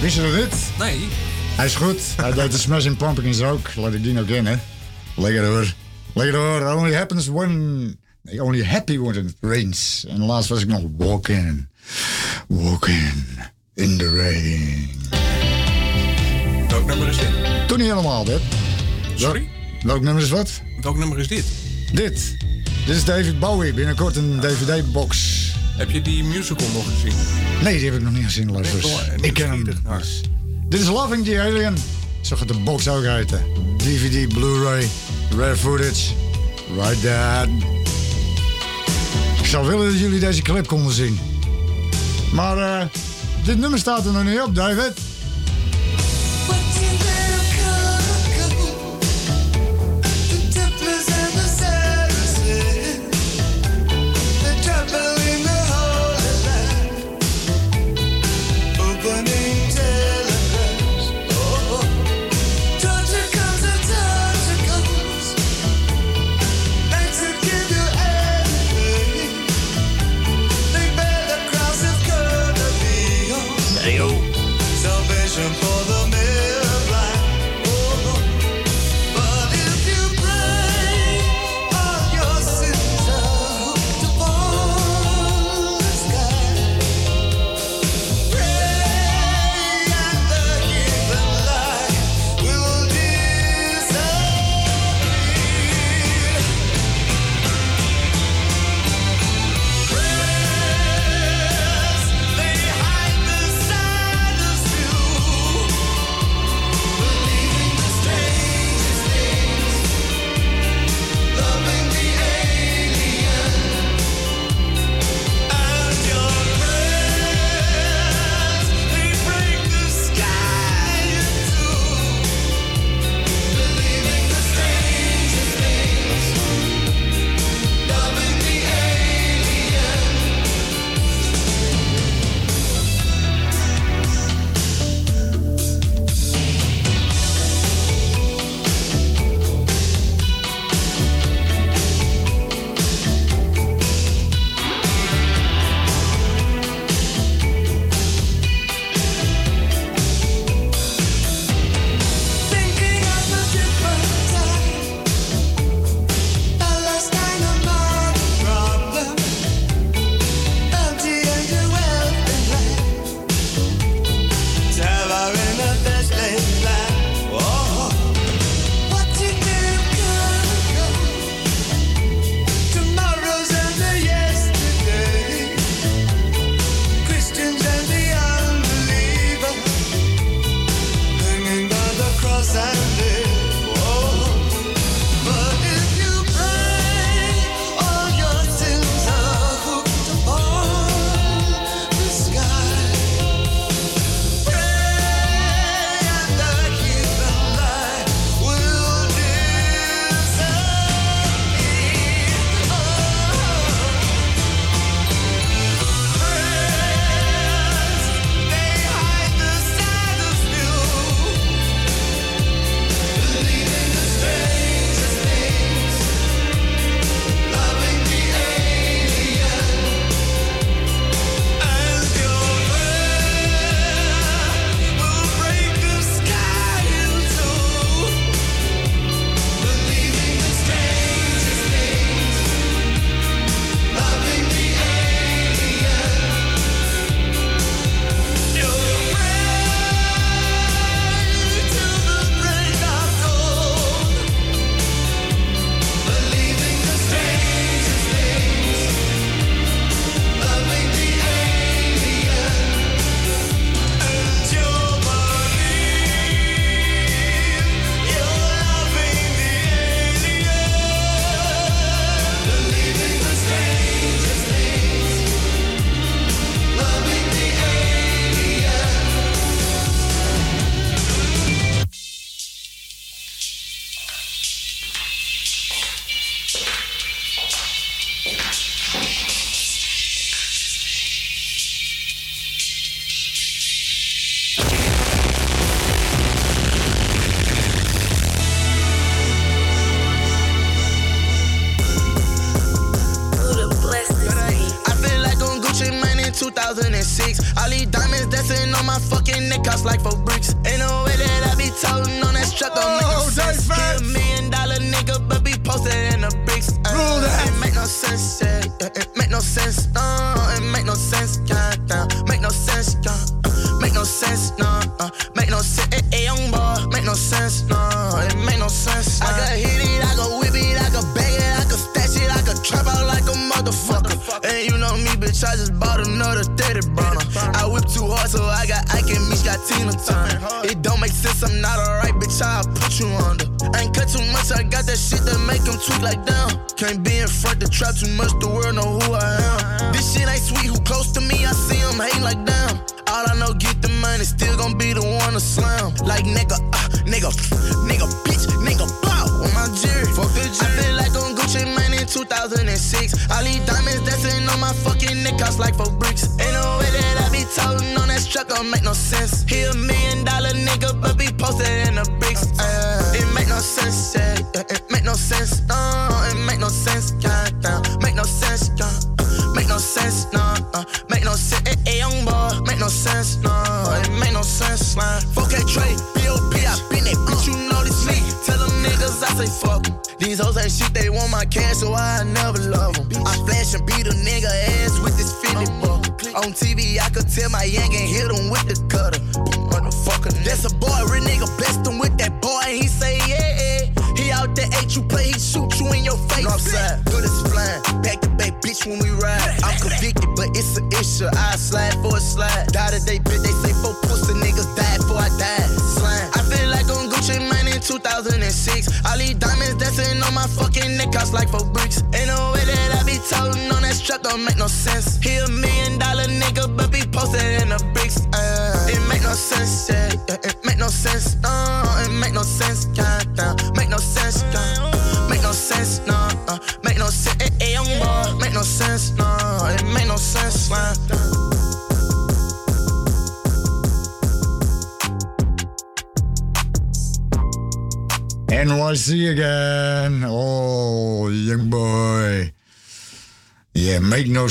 wist 0.00 0.14
je 0.14 0.22
dat 0.22 0.32
dit? 0.32 0.54
Nee. 0.78 1.08
Hij 1.56 1.66
is 1.66 1.74
goed. 1.74 2.00
Hij 2.16 2.32
deed 2.32 2.52
de 2.52 2.58
Smashing 2.58 2.96
Pumpkins 2.96 3.42
ook. 3.42 3.74
Laat 3.74 3.94
ik 3.94 4.02
die 4.02 4.12
nou 4.12 4.26
kennen. 4.26 4.60
Lekker 5.16 5.44
hoor. 5.46 5.74
Lekker 6.14 6.40
hoor. 6.40 6.74
Only 6.74 6.94
happens 6.94 7.26
when... 7.26 7.98
Nee, 8.22 8.42
only 8.42 8.64
happy 8.64 8.98
when 8.98 9.14
it 9.14 9.34
rains. 9.40 10.04
En 10.08 10.24
laatst 10.24 10.48
was 10.48 10.62
ik 10.62 10.68
nog 10.68 10.82
walking. 10.96 11.68
Walking 12.48 13.12
in 13.74 13.98
the 13.98 14.16
rain. 14.16 14.90
Welk 16.68 16.86
nummer 16.86 17.08
is 17.08 17.16
dit? 17.16 17.28
Toen 17.68 17.78
niet 17.78 17.88
helemaal 17.88 18.24
dit. 18.24 18.40
Sorry? 19.14 19.48
Welk 19.82 20.02
nummer 20.02 20.22
is 20.22 20.30
wat? 20.30 20.60
Welk 20.80 20.96
nummer 20.96 21.18
is 21.18 21.28
dit? 21.28 21.44
Dit. 21.92 22.36
Dit 22.88 22.96
is 22.96 23.04
David 23.04 23.38
Bowie. 23.38 23.72
Binnenkort 23.72 24.16
een 24.16 24.40
DVD-box. 24.40 25.16
Heb 25.76 25.90
je 25.90 26.02
die 26.02 26.24
musical 26.24 26.66
nog 26.74 26.84
gezien? 26.84 27.12
Nee, 27.62 27.78
die 27.78 27.84
heb 27.84 27.98
ik 27.98 28.04
nog 28.04 28.12
niet 28.12 28.24
gezien. 28.24 28.46
Nee, 28.46 28.62
wel, 28.62 28.98
ik 29.20 29.34
ken 29.34 29.48
hem. 29.48 29.64
Dus. 29.64 30.20
Dit 30.68 30.80
is 30.80 30.86
Loving 30.86 31.24
the 31.24 31.40
Alien. 31.40 31.76
Zo 32.20 32.36
gaat 32.36 32.48
de 32.48 32.58
box 32.58 32.88
ook 32.88 33.04
heten. 33.04 33.42
DVD, 33.76 34.28
Blu-ray, 34.34 34.88
rare 35.36 35.56
footage. 35.56 36.12
Right 36.74 37.02
that. 37.02 37.48
Ik 39.38 39.46
zou 39.46 39.66
willen 39.66 39.90
dat 39.90 39.98
jullie 39.98 40.20
deze 40.20 40.42
clip 40.42 40.66
konden 40.66 40.92
zien. 40.92 41.18
Maar 42.32 42.80
eh, 42.80 42.86
dit 43.44 43.58
nummer 43.58 43.78
staat 43.78 44.06
er 44.06 44.12
nog 44.12 44.24
niet 44.24 44.40
op, 44.40 44.54
David. 44.54 44.92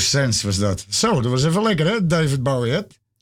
Sense 0.08 0.46
was 0.46 0.58
dat. 0.58 0.84
Zo, 0.88 1.20
dat 1.20 1.30
was 1.30 1.44
even 1.44 1.62
lekker 1.62 1.86
hè, 1.86 2.06
David 2.06 2.42
Bowie. 2.42 2.72
Hè? 2.72 2.80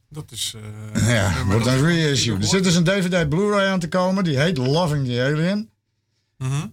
Dat 0.08 0.24
is... 0.30 0.54
Uh, 0.94 1.08
ja, 1.08 1.44
wordt 1.44 1.66
een 1.66 1.82
reissue. 1.82 2.36
Er 2.36 2.44
zit 2.44 2.64
dus 2.64 2.74
een 2.74 2.84
David 2.84 3.28
Blu-ray 3.28 3.68
aan 3.68 3.80
te 3.80 3.88
komen. 3.88 4.24
Die 4.24 4.38
heet 4.38 4.56
Loving 4.56 5.06
the 5.06 5.22
Alien. 5.22 5.70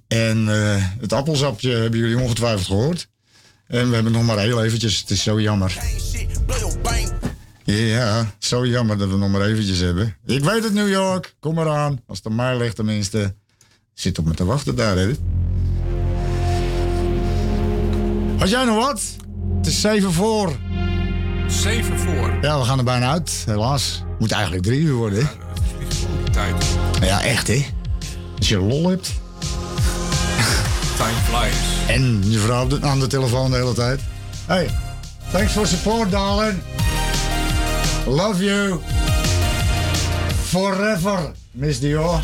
En 0.07 0.49
eh, 0.49 0.85
het 0.99 1.13
appelsapje 1.13 1.71
hebben 1.71 1.99
jullie 1.99 2.19
ongetwijfeld 2.19 2.65
gehoord. 2.65 3.09
En 3.67 3.89
we 3.89 3.95
hebben 3.95 4.11
nog 4.11 4.23
maar 4.23 4.39
heel 4.39 4.63
eventjes. 4.63 4.99
Het 4.99 5.09
is 5.09 5.23
zo 5.23 5.41
jammer. 5.41 5.77
Ja, 7.63 8.33
zo 8.39 8.65
jammer 8.65 8.97
dat 8.97 9.09
we 9.09 9.17
nog 9.17 9.29
maar 9.29 9.41
eventjes 9.41 9.79
hebben. 9.79 10.17
Ik 10.25 10.43
weet 10.43 10.63
het, 10.63 10.73
New 10.73 10.89
York. 10.89 11.35
Kom 11.39 11.55
maar 11.55 11.69
aan. 11.69 12.01
Als 12.07 12.17
het 12.17 12.27
aan 12.27 12.35
mij 12.35 12.57
ligt 12.57 12.75
tenminste. 12.75 13.35
Zit 13.93 14.17
op 14.17 14.25
me 14.25 14.33
te 14.33 14.45
wachten 14.45 14.75
daar, 14.75 14.97
hè. 14.97 15.11
Had 18.37 18.49
jij 18.49 18.65
nog 18.65 18.85
wat? 18.85 19.15
Het 19.63 19.71
is 19.71 19.81
7 19.81 20.13
voor. 20.13 20.51
7 21.47 21.99
voor? 21.99 22.37
Ja, 22.41 22.59
we 22.59 22.65
gaan 22.65 22.77
er 22.77 22.83
bijna 22.83 23.11
uit, 23.11 23.43
helaas. 23.45 24.03
Moet 24.19 24.31
eigenlijk 24.31 24.63
drie 24.63 24.79
uur 24.79 24.93
worden. 24.93 25.19
Ja, 25.19 25.29
dat 25.79 25.91
is 25.91 25.97
tijd. 26.31 26.65
Ja, 27.01 27.23
echt, 27.23 27.47
hè? 27.47 27.65
Als 28.37 28.49
je 28.49 28.59
lol 28.59 28.89
hebt. 28.89 29.11
Time 30.97 31.11
flies. 31.23 31.55
En 31.87 32.31
je 32.31 32.39
vrouw 32.39 32.67
nou 32.67 32.85
aan 32.85 32.99
de 32.99 33.07
telefoon 33.07 33.51
de 33.51 33.57
hele 33.57 33.73
tijd. 33.73 33.99
Hey, 34.45 34.69
thanks 35.31 35.51
for 35.51 35.67
support, 35.67 36.11
darling. 36.11 36.61
Love 38.07 38.43
you. 38.43 38.79
Forever, 40.43 41.31
Miss 41.51 41.79
Dior. 41.79 42.19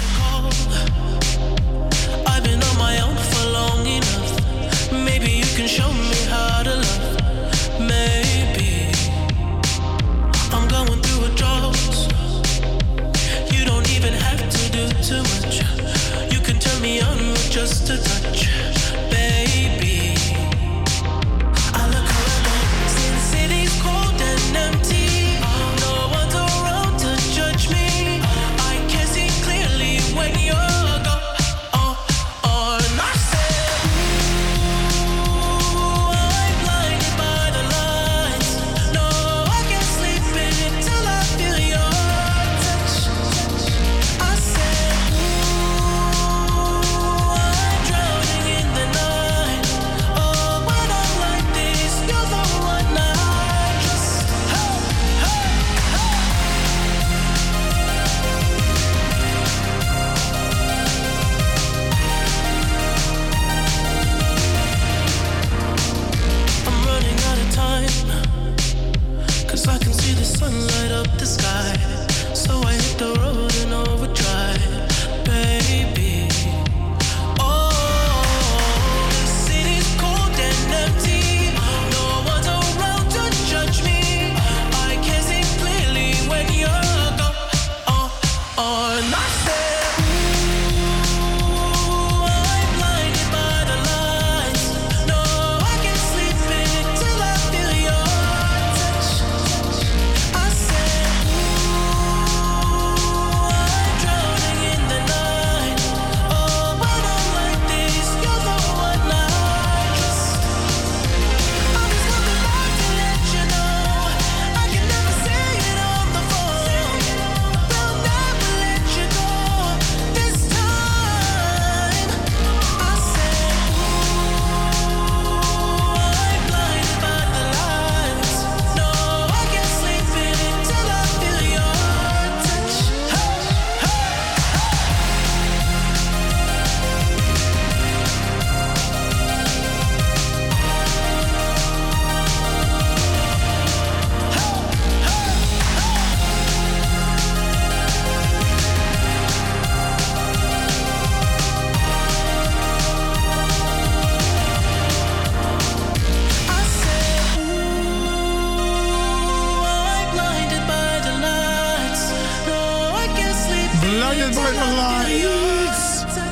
Just 17.69 17.89
a 17.91 17.97
touch, 17.97 18.78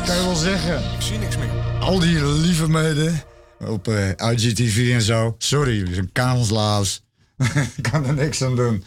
Kan 0.08 0.16
je 0.16 0.24
wel 0.24 0.36
zeggen. 0.36 0.78
Ik 0.78 1.02
zie 1.02 1.18
niks 1.18 1.38
meer. 1.38 1.50
Al 1.80 2.00
die 2.00 2.26
lieve 2.26 2.70
meiden 2.70 3.22
op 3.60 3.88
eh 3.88 4.10
IGTV 4.32 4.92
en 4.94 5.02
zo. 5.02 5.36
Sorry, 5.38 5.78
jullie 5.78 5.94
zijn 5.94 6.12
kanslaafs. 6.12 7.04
Ik 7.78 7.84
kan 7.92 8.06
er 8.06 8.14
niks 8.14 8.44
aan 8.44 8.56
doen. 8.56 8.84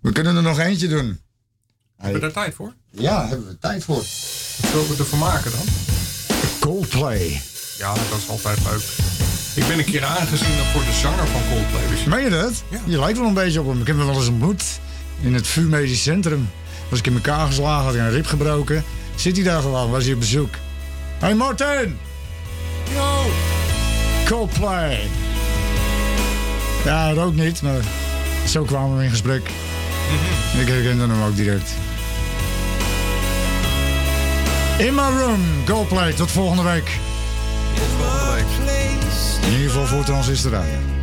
We 0.00 0.12
kunnen 0.12 0.36
er 0.36 0.42
nog 0.42 0.58
eentje 0.58 0.88
doen. 0.88 1.20
Hebben 1.96 2.14
we 2.14 2.20
daar 2.20 2.32
tijd 2.44 2.54
voor? 2.54 2.74
Ja, 2.90 3.28
hebben 3.28 3.46
we 3.46 3.58
tijd 3.58 3.84
voor. 3.84 3.96
Wat 3.96 4.04
zullen 4.70 4.88
we 4.88 4.94
ervan 4.98 5.18
maken 5.18 5.50
dan? 5.50 5.64
Coldplay. 6.60 7.40
Ja, 7.78 7.94
dat 7.94 8.18
is 8.18 8.28
altijd 8.28 8.58
leuk. 8.70 8.82
Ik 9.54 9.66
ben 9.68 9.78
een 9.78 9.84
keer 9.84 10.04
aangezien 10.04 10.64
voor 10.72 10.84
de 10.84 10.92
zanger 10.92 11.26
van 11.26 11.40
Coldplay. 11.50 11.98
Je? 12.02 12.08
Meen 12.08 12.24
je 12.24 12.30
dat? 12.30 12.62
Je 12.86 12.98
lijkt 12.98 13.18
wel 13.18 13.26
een 13.28 13.34
beetje 13.34 13.60
op 13.60 13.66
hem. 13.66 13.80
Ik 13.80 13.86
heb 13.86 13.96
hem 13.96 14.06
wel 14.06 14.16
eens 14.16 14.28
ontmoet. 14.28 14.80
In 15.20 15.34
het 15.34 15.46
VU 15.46 15.60
Medisch 15.60 16.02
Centrum. 16.02 16.48
Was 16.88 16.98
ik 16.98 17.06
in 17.06 17.14
elkaar 17.14 17.46
geslagen, 17.46 17.84
had 17.84 17.94
ik 17.94 18.00
een 18.00 18.10
rib 18.10 18.26
gebroken. 18.26 18.84
Zit 19.20 19.36
hij 19.36 19.44
daar 19.44 19.62
gewoon, 19.62 19.90
was 19.90 20.04
hij 20.04 20.12
op 20.12 20.20
bezoek. 20.20 20.54
Hey 21.18 21.34
Martin! 21.34 21.98
Yo! 22.92 23.30
Coldplay. 24.26 24.98
Ja, 26.84 27.04
hij 27.04 27.22
ook 27.22 27.34
niet, 27.34 27.62
maar 27.62 27.80
zo 28.46 28.62
kwamen 28.62 28.96
we 28.96 29.04
in 29.04 29.10
gesprek. 29.10 29.50
Ik 30.60 30.68
herkende 30.68 31.06
hem 31.06 31.22
ook 31.22 31.36
direct. 31.36 31.70
In 34.78 34.94
my 34.94 35.08
room, 35.18 35.40
Coldplay. 35.66 36.12
Tot 36.12 36.30
volgende 36.30 36.62
week. 36.62 36.98
In 39.42 39.52
ieder 39.52 39.70
geval 39.70 39.86
voor 39.86 40.04
transistorijen. 40.04 40.78
Were 40.78 40.99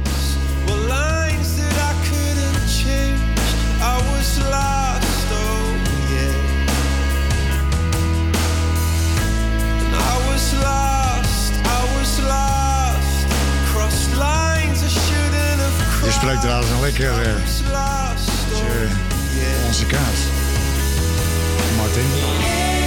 Je 16.08 16.14
spreekt 16.14 16.42
trouwens 16.42 16.70
een 16.70 16.82
lekker 16.82 17.22
eh, 17.22 17.34
onze 19.68 19.86
kaas. 19.86 20.20
Martin. 21.78 22.87